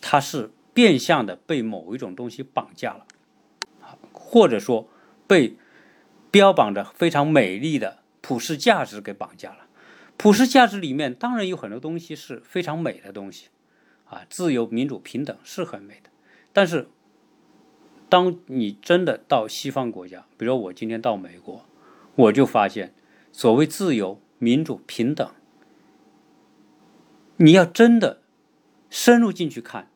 [0.00, 3.04] 它是变相的被某一种东西绑架了，
[4.12, 4.88] 或者说
[5.26, 5.56] 被。
[6.28, 9.68] 标榜着非常美丽的普世价值给绑架了，
[10.18, 13.46] 普世价值里面当然有很多东西是非常美的东西，
[14.04, 16.10] 啊，自由、民主、平等是很美的。
[16.52, 16.88] 但是，
[18.10, 21.64] 当你真的到西方国家，比如我今天到美国，
[22.16, 22.92] 我就发现，
[23.32, 25.30] 所谓自由、民主、平等，
[27.36, 28.22] 你要真的
[28.90, 29.90] 深入进去看，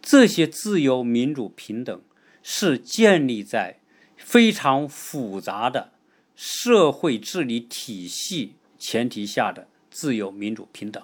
[0.00, 2.00] 这些自由、民主、平等
[2.42, 3.80] 是建立在。
[4.20, 5.92] 非常复杂的
[6.34, 11.00] 社会治理体系前提下的自由、民主、平等，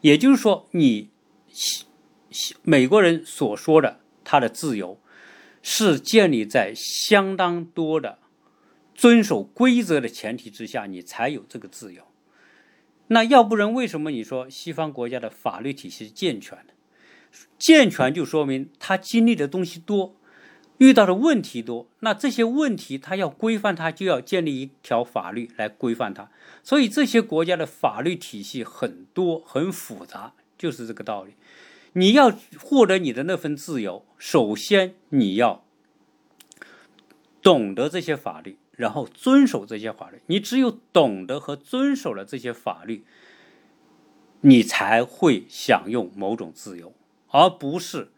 [0.00, 1.08] 也就是说，你
[2.64, 5.00] 美国人所说的他的自由，
[5.62, 8.18] 是建立在相当多的
[8.96, 12.02] 遵守规则的前提之下，你才有这个自由。
[13.08, 16.74] 那要不然，为什么你说西方国家的法律体系是健全的？
[17.58, 20.16] 健全就说明他经历的东西多。
[20.78, 26.30] 遇到的问题多，那这些问题他要规范，他就要建立一条法律来规范它。
[26.62, 31.32] 所以这些国家的法律体系很多很复杂，就是这个道理。
[31.94, 35.64] 你要获得你的那份自由，首先你要
[37.40, 40.20] 懂得这些法律，然后遵守这些法律。
[40.26, 43.04] 你只有懂得和遵守了这些法律，
[44.42, 46.92] 你才会享用某种自由，
[47.28, 48.10] 而不是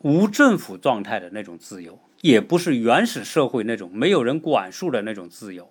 [0.00, 5.70] 无政府状态的那种自由，也不是原始社会那种没有人管束的那种自由。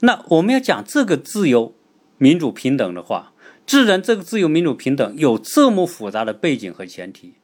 [0.00, 1.74] 那我们要讲这个自由、
[2.16, 3.34] 民主、平等的话，
[3.66, 7.34] 自然这个自由、民主、平等有这么复杂的背景和前提。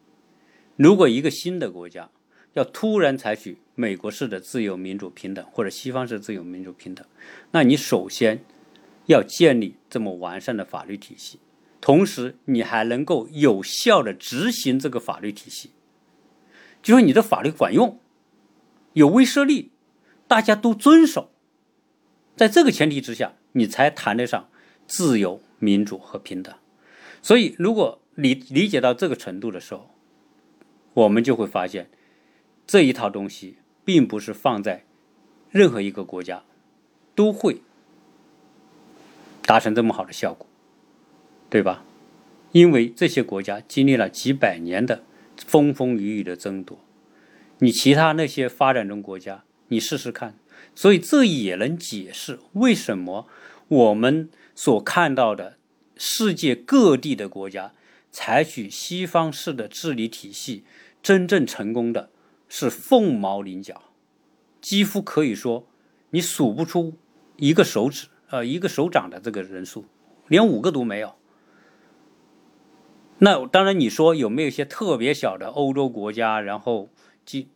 [0.77, 2.11] 如果一个新的国家
[2.57, 7.07] 要突然采取美国式的自由、民主、平等，或者西方式自由、民主、平等，
[7.51, 8.43] 那你首先
[9.05, 11.39] 要建立这么完善的法律体系，
[11.83, 15.73] 同时你还能够有效的执行这个法律体系，
[16.83, 18.01] 就说你的法律管用、
[18.95, 19.73] 有威慑力，
[20.27, 21.31] 大家都遵守。
[22.35, 24.49] 在这个前提之下，你才谈得上
[24.87, 26.55] 自由、民主和平等。
[27.21, 29.91] 所以，如果你理解到这个程度的时候，
[30.95, 31.91] 我们就会发现，
[32.67, 34.85] 这一套东西并不是放在
[35.51, 36.43] 任何一个国家
[37.15, 37.63] 都会
[39.43, 40.47] 达成这么好的效果，
[41.49, 41.85] 对吧？
[42.53, 45.05] 因为这些国家经历了几百年的
[45.37, 46.79] 风风雨雨的争夺，
[47.59, 50.35] 你其他那些发展中国家，你试试看。
[50.75, 53.29] 所以这也能解释为什么
[53.69, 55.57] 我们所看到的
[55.97, 57.73] 世界各地的国家
[58.11, 60.65] 采取西方式的治理体系，
[61.03, 62.11] 真正成功的
[62.49, 63.83] 是凤毛麟角，
[64.61, 65.67] 几乎可以说
[66.11, 66.95] 你数不出
[67.37, 69.85] 一个手指，呃，一个手掌的这个人数，
[70.29, 71.15] 连五个都没有。
[73.19, 76.91] 那当然，你说有没有一些特别小的欧洲国家，然后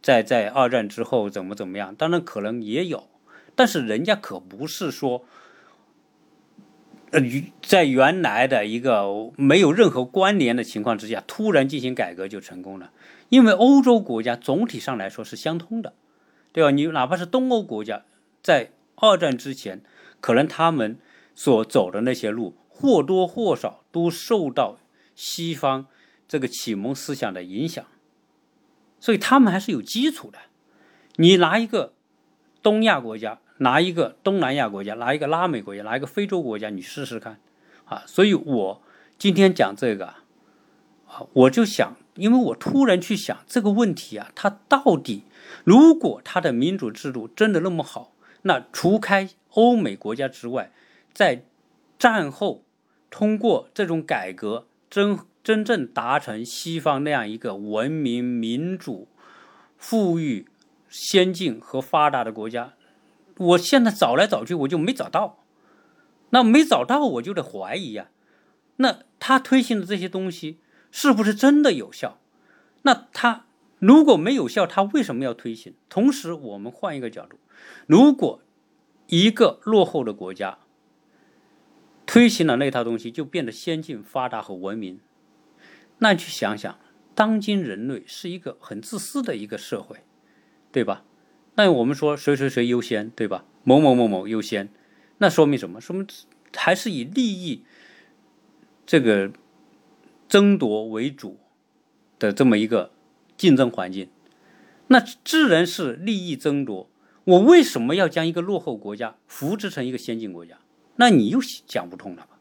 [0.01, 1.95] 在在二战之后怎么怎么样？
[1.95, 3.09] 当然可能也有。
[3.55, 5.24] 但是人家可不是说，
[7.11, 7.20] 呃，
[7.61, 12.91] 在原来的一个没有任何关联的情况之下，突然进行改革就成功了。
[13.31, 15.95] 因为欧洲国家总体上来说是相通的，
[16.53, 16.70] 对吧？
[16.70, 18.05] 你哪怕是东欧国家，
[18.43, 19.83] 在二战之前，
[20.20, 20.99] 可能他们
[21.35, 24.76] 所走的那些路，或多或少都受到
[25.14, 25.87] 西方
[26.28, 27.87] 这个启蒙思想的影响，
[29.01, 30.39] 所以他们还是有基础的。
[31.16, 31.95] 你拿一个
[32.62, 33.41] 东亚国家。
[33.62, 37.39] 拿一个东南亚国家，拿一个拉美国家，拿一个非洲国家，你试试看，
[37.85, 38.05] 啊！
[38.07, 38.83] 所以我
[39.18, 40.07] 今天讲这个，
[41.07, 45.24] 啊，我就想，因为我突然去想这个问题啊，它到底
[45.64, 48.12] 如果它的民主制度真的那么好，
[48.42, 50.70] 那除开欧美国家之外，
[51.12, 51.44] 在
[51.98, 52.62] 战后
[53.10, 59.08] 通过这种改革，真真正达成西方那样一个文明、民主、
[59.76, 60.46] 富裕、
[60.88, 62.74] 先进和发达的国家。
[63.38, 65.38] 我现在找来找去，我就没找到，
[66.30, 68.08] 那没找到，我就得怀疑呀。
[68.76, 70.58] 那他推行的这些东西
[70.91, 72.18] 是不是真的有效？
[72.82, 73.47] 那他
[73.78, 75.74] 如果没有效，他为什么要推行？
[75.88, 77.38] 同时，我们换一个角度，
[77.86, 78.41] 如果
[79.07, 80.59] 一个落后的国家
[82.07, 85.01] 推行了那套东西，就变得先进、发达和文明，
[85.99, 86.78] 那去想想，
[87.14, 90.05] 当今人类是一个很自私的一个社会，
[90.72, 91.05] 对吧？
[91.57, 93.45] 那我们说谁谁谁优先，对吧？
[93.64, 94.72] 某某某某优先，
[95.18, 95.80] 那说明什么？
[95.80, 96.07] 说明
[96.57, 97.64] 还是以利益
[98.86, 99.32] 这个
[100.31, 101.39] 争夺为主
[102.18, 102.91] 的这么一个
[103.37, 104.09] 竞争环境。
[104.87, 106.89] 那自然是利益争夺。
[107.24, 110.57] 我为什么要将一个落后国家扶植成一个先进国家？
[110.97, 112.39] 那你又讲不通了吧？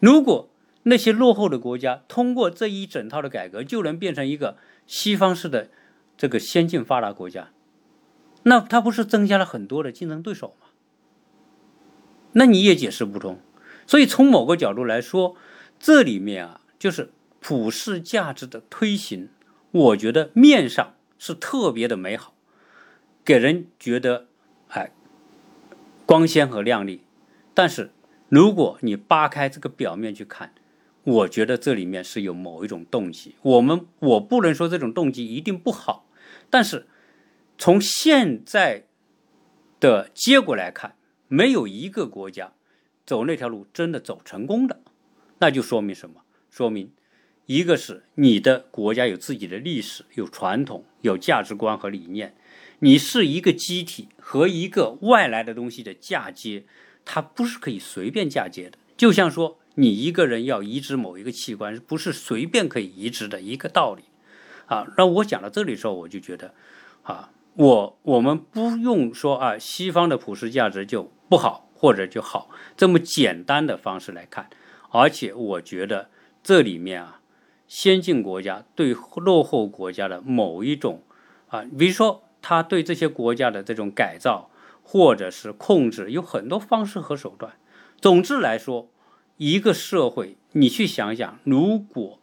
[0.00, 0.50] 如果
[0.82, 5.70] 那些落后的国家通过这一整套的改革就能变成一个西方式的
[6.16, 7.50] 这个先进发达国家？
[8.42, 10.66] 那它不是增加了很多的竞争对手吗？
[12.32, 13.38] 那你也解释不通。
[13.86, 15.36] 所以从某个角度来说，
[15.78, 17.08] 这里面啊，就是
[17.40, 19.30] 普世价值的推行，
[19.70, 22.34] 我觉得面上是特别的美好，
[23.24, 24.26] 给人觉得
[24.68, 24.92] 哎
[26.04, 27.00] 光鲜和亮丽。
[27.54, 27.90] 但是
[28.28, 30.52] 如果你扒开这个表面去看，
[31.04, 33.34] 我觉得这里面是有某一种动机。
[33.40, 36.06] 我们我不能说这种动机一定不好，
[36.50, 36.86] 但是。
[37.56, 38.84] 从现在
[39.78, 40.96] 的结果来看，
[41.28, 42.52] 没有一个国家
[43.06, 44.80] 走那条路真的走成功的，
[45.38, 46.23] 那就说明什么？
[46.54, 46.92] 说明
[47.46, 52.36] 一个是你的国家有自己的历史、有传统、有价值观和理念，
[52.78, 56.64] 你是一个机体和一个外来的东西的嫁接，
[57.04, 58.78] 它不是可以随便嫁接的。
[58.96, 64.04] 就像说你一个人要移植某一个器官，不是随便可以移植的一个道理
[64.66, 64.86] 啊。
[64.96, 66.54] 那我讲到这里的时候，我就觉得
[67.02, 67.30] 啊。
[67.54, 74.48] 我我们不用说啊，西方的普世价值就不好或者就好这么简单的方式来看，
[74.90, 76.10] 而且我觉得
[76.44, 77.20] 这里面啊，
[77.66, 81.02] 先进国家对落后国家的某一种
[81.48, 84.50] 啊，比如说他对这些国家的这种改造
[84.82, 87.54] 或者是控制，有很多方式和手段。
[87.98, 88.90] 总之来说，
[89.38, 92.20] 一个社会，你去想想，如果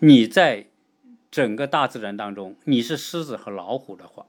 [0.00, 0.66] 你在
[1.30, 4.26] 整个大自然当中，你是狮子和老虎的话，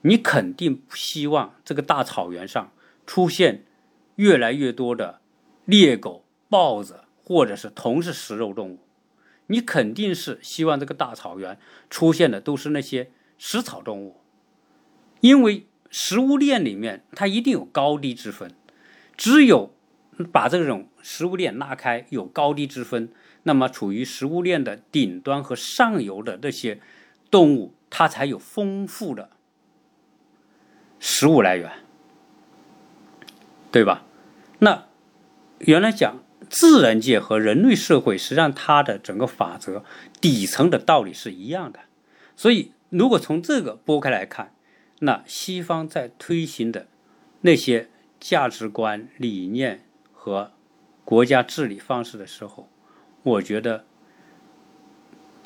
[0.00, 2.72] 你肯定不希望这个大草原上
[3.06, 3.64] 出现
[4.16, 5.20] 越来越多的
[5.64, 8.78] 猎狗、豹子，或者是同是食肉动物。
[9.48, 11.58] 你肯定是希望这个大草原
[11.90, 14.16] 出现的都是那些食草动物，
[15.20, 18.54] 因为食物链里面它一定有高低之分。
[19.14, 19.74] 只有
[20.32, 23.12] 把这种食物链拉开，有高低之分，
[23.42, 26.80] 那么处于食物链的顶端和上游的这些
[27.30, 29.28] 动物，它才有丰富的
[30.98, 31.70] 食物来源，
[33.70, 34.06] 对吧？
[34.60, 34.86] 那
[35.58, 39.84] 原来讲自然界和人类社会，实际上它的整个法则
[40.20, 41.80] 底层的道理是一样的。
[42.36, 44.54] 所以，如果从这个剥开来看，
[45.00, 46.88] 那西方在推行的
[47.42, 47.88] 那些。
[48.20, 50.50] 价值观、理念和
[51.04, 52.68] 国家治理方式的时候，
[53.22, 53.84] 我觉得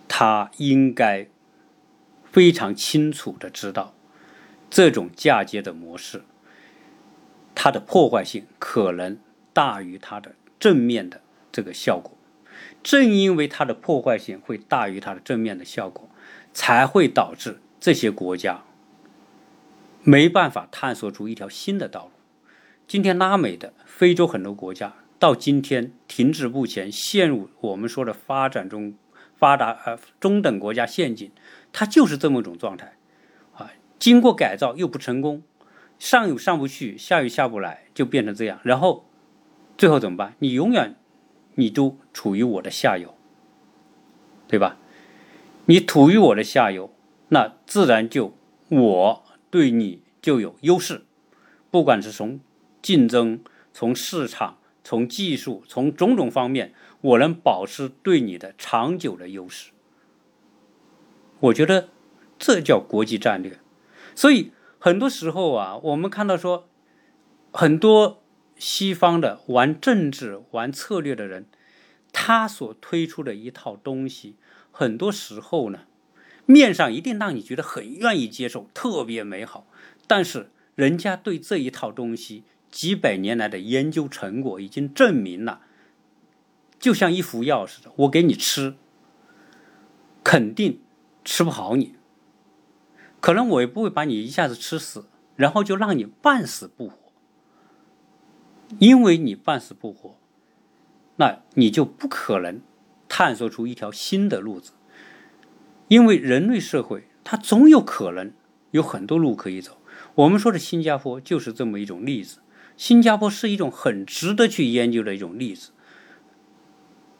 [0.09, 1.28] 他应该
[2.24, 3.92] 非常清楚的知道，
[4.70, 6.22] 这种嫁接的模式，
[7.55, 9.18] 它的破坏性可能
[9.53, 12.16] 大于它的正面的这个效果。
[12.84, 16.08] 正因为它的破坏性会大于它的正面的效果，
[16.54, 18.62] 才会导致这些国家
[20.04, 22.10] 没办法探索出一条新的道路。
[22.86, 28.94] 今天拉美的非洲很多国家到今天停滞不前，陷入我们说的发展中
[29.36, 31.32] 发达呃中等国家陷阱，
[31.72, 32.94] 它就是这么一种状态
[33.54, 33.72] 啊。
[33.98, 35.42] 经过改造又不成功，
[35.98, 38.60] 上有上不去，下有下不来，就变成这样。
[38.62, 39.08] 然后
[39.82, 40.36] 最后怎么办？
[40.38, 40.94] 你永远
[41.56, 43.16] 你都处于我的下游，
[44.46, 44.76] 对吧？
[45.64, 46.94] 你处于我的下游，
[47.30, 48.32] 那自然就
[48.68, 51.02] 我对你就有优势，
[51.72, 52.38] 不管是从
[52.80, 59.72] 竞争从市场、从技术、从种种方面，我能保持对你的长久的优势。
[61.40, 61.88] 我觉得
[62.38, 63.58] 这叫国际战略。
[64.14, 66.68] 所以很多时候啊，我们看到说，
[67.50, 68.21] 很多
[68.57, 71.46] 西方的玩政治、玩策略的人，
[72.12, 74.36] 他所推出的一套东西，
[74.70, 75.80] 很多时候呢，
[76.46, 79.66] 面上一定让你觉得很愿意接受，特别美好。
[80.07, 85.62] 但是人家对这一套东西，几百年来的研究成果已经证明了，
[86.78, 88.74] 就像一副药似的，我给你吃，
[90.22, 90.80] 肯定
[91.24, 91.94] 吃不好你。
[93.20, 97.01] 可能我也不会把你一下子吃死，然后就让你半死不活。
[98.78, 100.16] 因为你半死不活，
[101.16, 102.60] 那你就不可能
[103.08, 104.72] 探索出一条新的路子。
[105.88, 108.32] 因为人类社会，它总有可能
[108.70, 109.78] 有很多路可以走。
[110.14, 112.38] 我们说的新加坡就是这么一种例子。
[112.76, 115.72] 新加坡是一种很值得去研究的一种例子。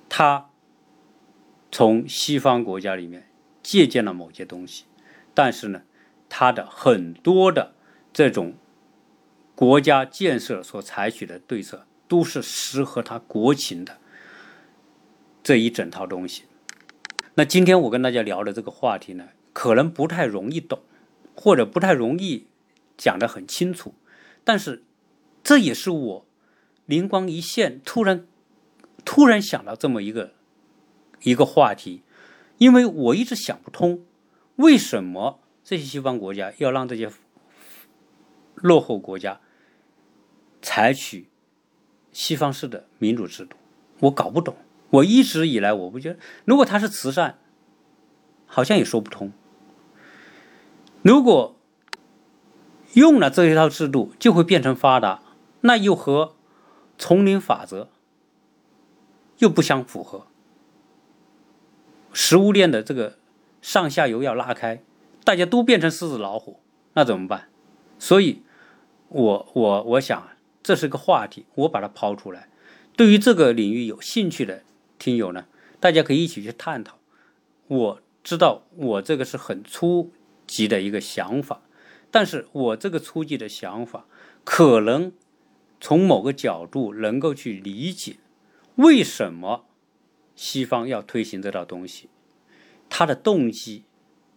[0.09, 0.51] 它
[1.71, 3.29] 从西方国家里面
[3.63, 4.85] 借鉴了某些东西，
[5.35, 5.83] 但是呢，
[6.29, 7.75] 它的很多的
[8.13, 8.55] 这种
[9.63, 13.99] 国家建设所采取的对策，都是适合他国情的
[15.41, 16.43] 这一整套东西。
[17.35, 20.81] 那今天我跟大家聊的这个话题呢，可能不太容易懂，
[21.37, 22.49] 或者不太容易
[22.97, 23.95] 讲得很清楚，
[24.43, 24.83] 但是。
[25.45, 26.27] 这也是我
[26.87, 28.27] 灵光一现，突然
[29.05, 30.35] 突然想到这么一个
[31.23, 32.03] 一个话题，
[32.59, 34.05] 因为我一直想不通，
[34.57, 37.11] 为什么这些西方国家要让这些
[38.55, 39.41] 落后国家
[40.63, 41.29] 采取
[42.13, 43.57] 西方式的民主制度？
[44.01, 44.57] 我搞不懂。
[44.91, 47.39] 我一直以来我不觉得，如果他是慈善，
[48.47, 49.33] 好像也说不通。
[51.03, 51.57] 如果
[52.93, 55.23] 用了这一套制度，就会变成发达。
[55.63, 56.35] 那又和
[56.99, 57.89] 丛林法则
[59.39, 60.27] 又不相符合，
[62.13, 63.17] 食物链的这个
[63.63, 64.83] 上下游要拉开，
[65.25, 66.61] 大家都变成狮子老虎，
[66.95, 67.49] 那怎么办？
[67.99, 68.43] 所以，
[69.09, 70.29] 我我我想
[70.63, 72.49] 这是个话题，我把它抛出来。
[72.97, 74.63] 对于这个领域有兴趣的
[74.99, 75.47] 听友呢，
[75.81, 76.99] 大家可以一起去探讨。
[77.69, 80.13] 我知道我这个是很初
[80.47, 81.63] 级的一个想法，
[82.11, 84.07] 但是我这个初级的想法
[84.45, 85.13] 可能。
[85.85, 88.19] 从某个角度能够去理解
[88.77, 89.65] 为什么
[90.37, 92.09] 西方要推行这套东西，
[92.89, 93.83] 它的动机、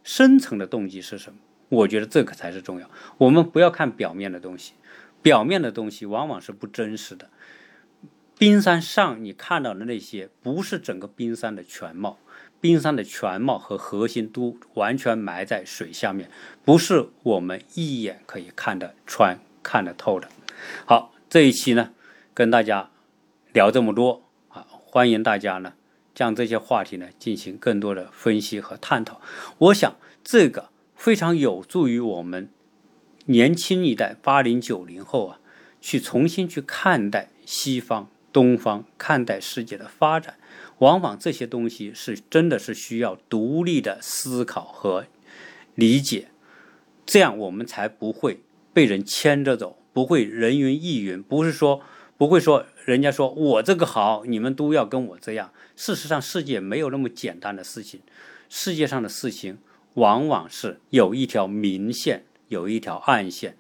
[0.04, 1.38] 深层的动机是什么？
[1.70, 2.90] 我觉得这个才是重要。
[3.20, 4.74] 我们不要看表面的东西，
[5.26, 7.32] 表面的东西往往是不真实的。
[8.38, 12.20] 冰山上你看到的那些，不是整个冰山的全貌，
[12.62, 16.30] 冰山的全貌和核心都完全埋在水下面，
[16.64, 20.30] 不是我们一眼可以看得穿、看得透的。
[20.86, 21.90] 好，这一期呢，
[22.36, 22.92] 跟大家
[23.52, 25.74] 聊这么多啊，欢迎大家呢
[26.14, 29.20] 将这些话题呢进行更多的分析和探讨。
[29.58, 32.48] 我想这个非常有助于我们
[33.26, 35.40] 年轻一代八零九零后啊，
[35.82, 38.10] 去重新去看待西方。
[38.32, 40.36] 东方看待世界的发展，
[40.80, 45.06] 往往这些东西是真的是需要独立的思考和
[45.74, 46.28] 理解，
[47.06, 48.42] 这样我们才不会
[48.74, 51.24] 被人牵着走，不会人云亦云。
[51.24, 51.80] 不是说
[52.18, 55.54] 不会说人家说我这个好，你们都要跟我这样。
[55.78, 58.02] 事实上，世界没有那么简单的事情，
[58.50, 59.60] 世界上的事情
[59.94, 62.26] 往往是有一条明线，
[62.56, 63.58] 有一条暗线。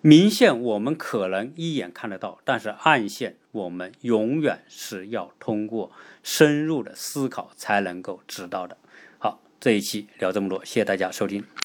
[0.00, 8.78] 明线我们可能一眼看得到，但是暗线我们永远是要通过深入的思考才能够知道的。
[9.18, 11.44] 好，这一期聊这么多，谢谢大家收听。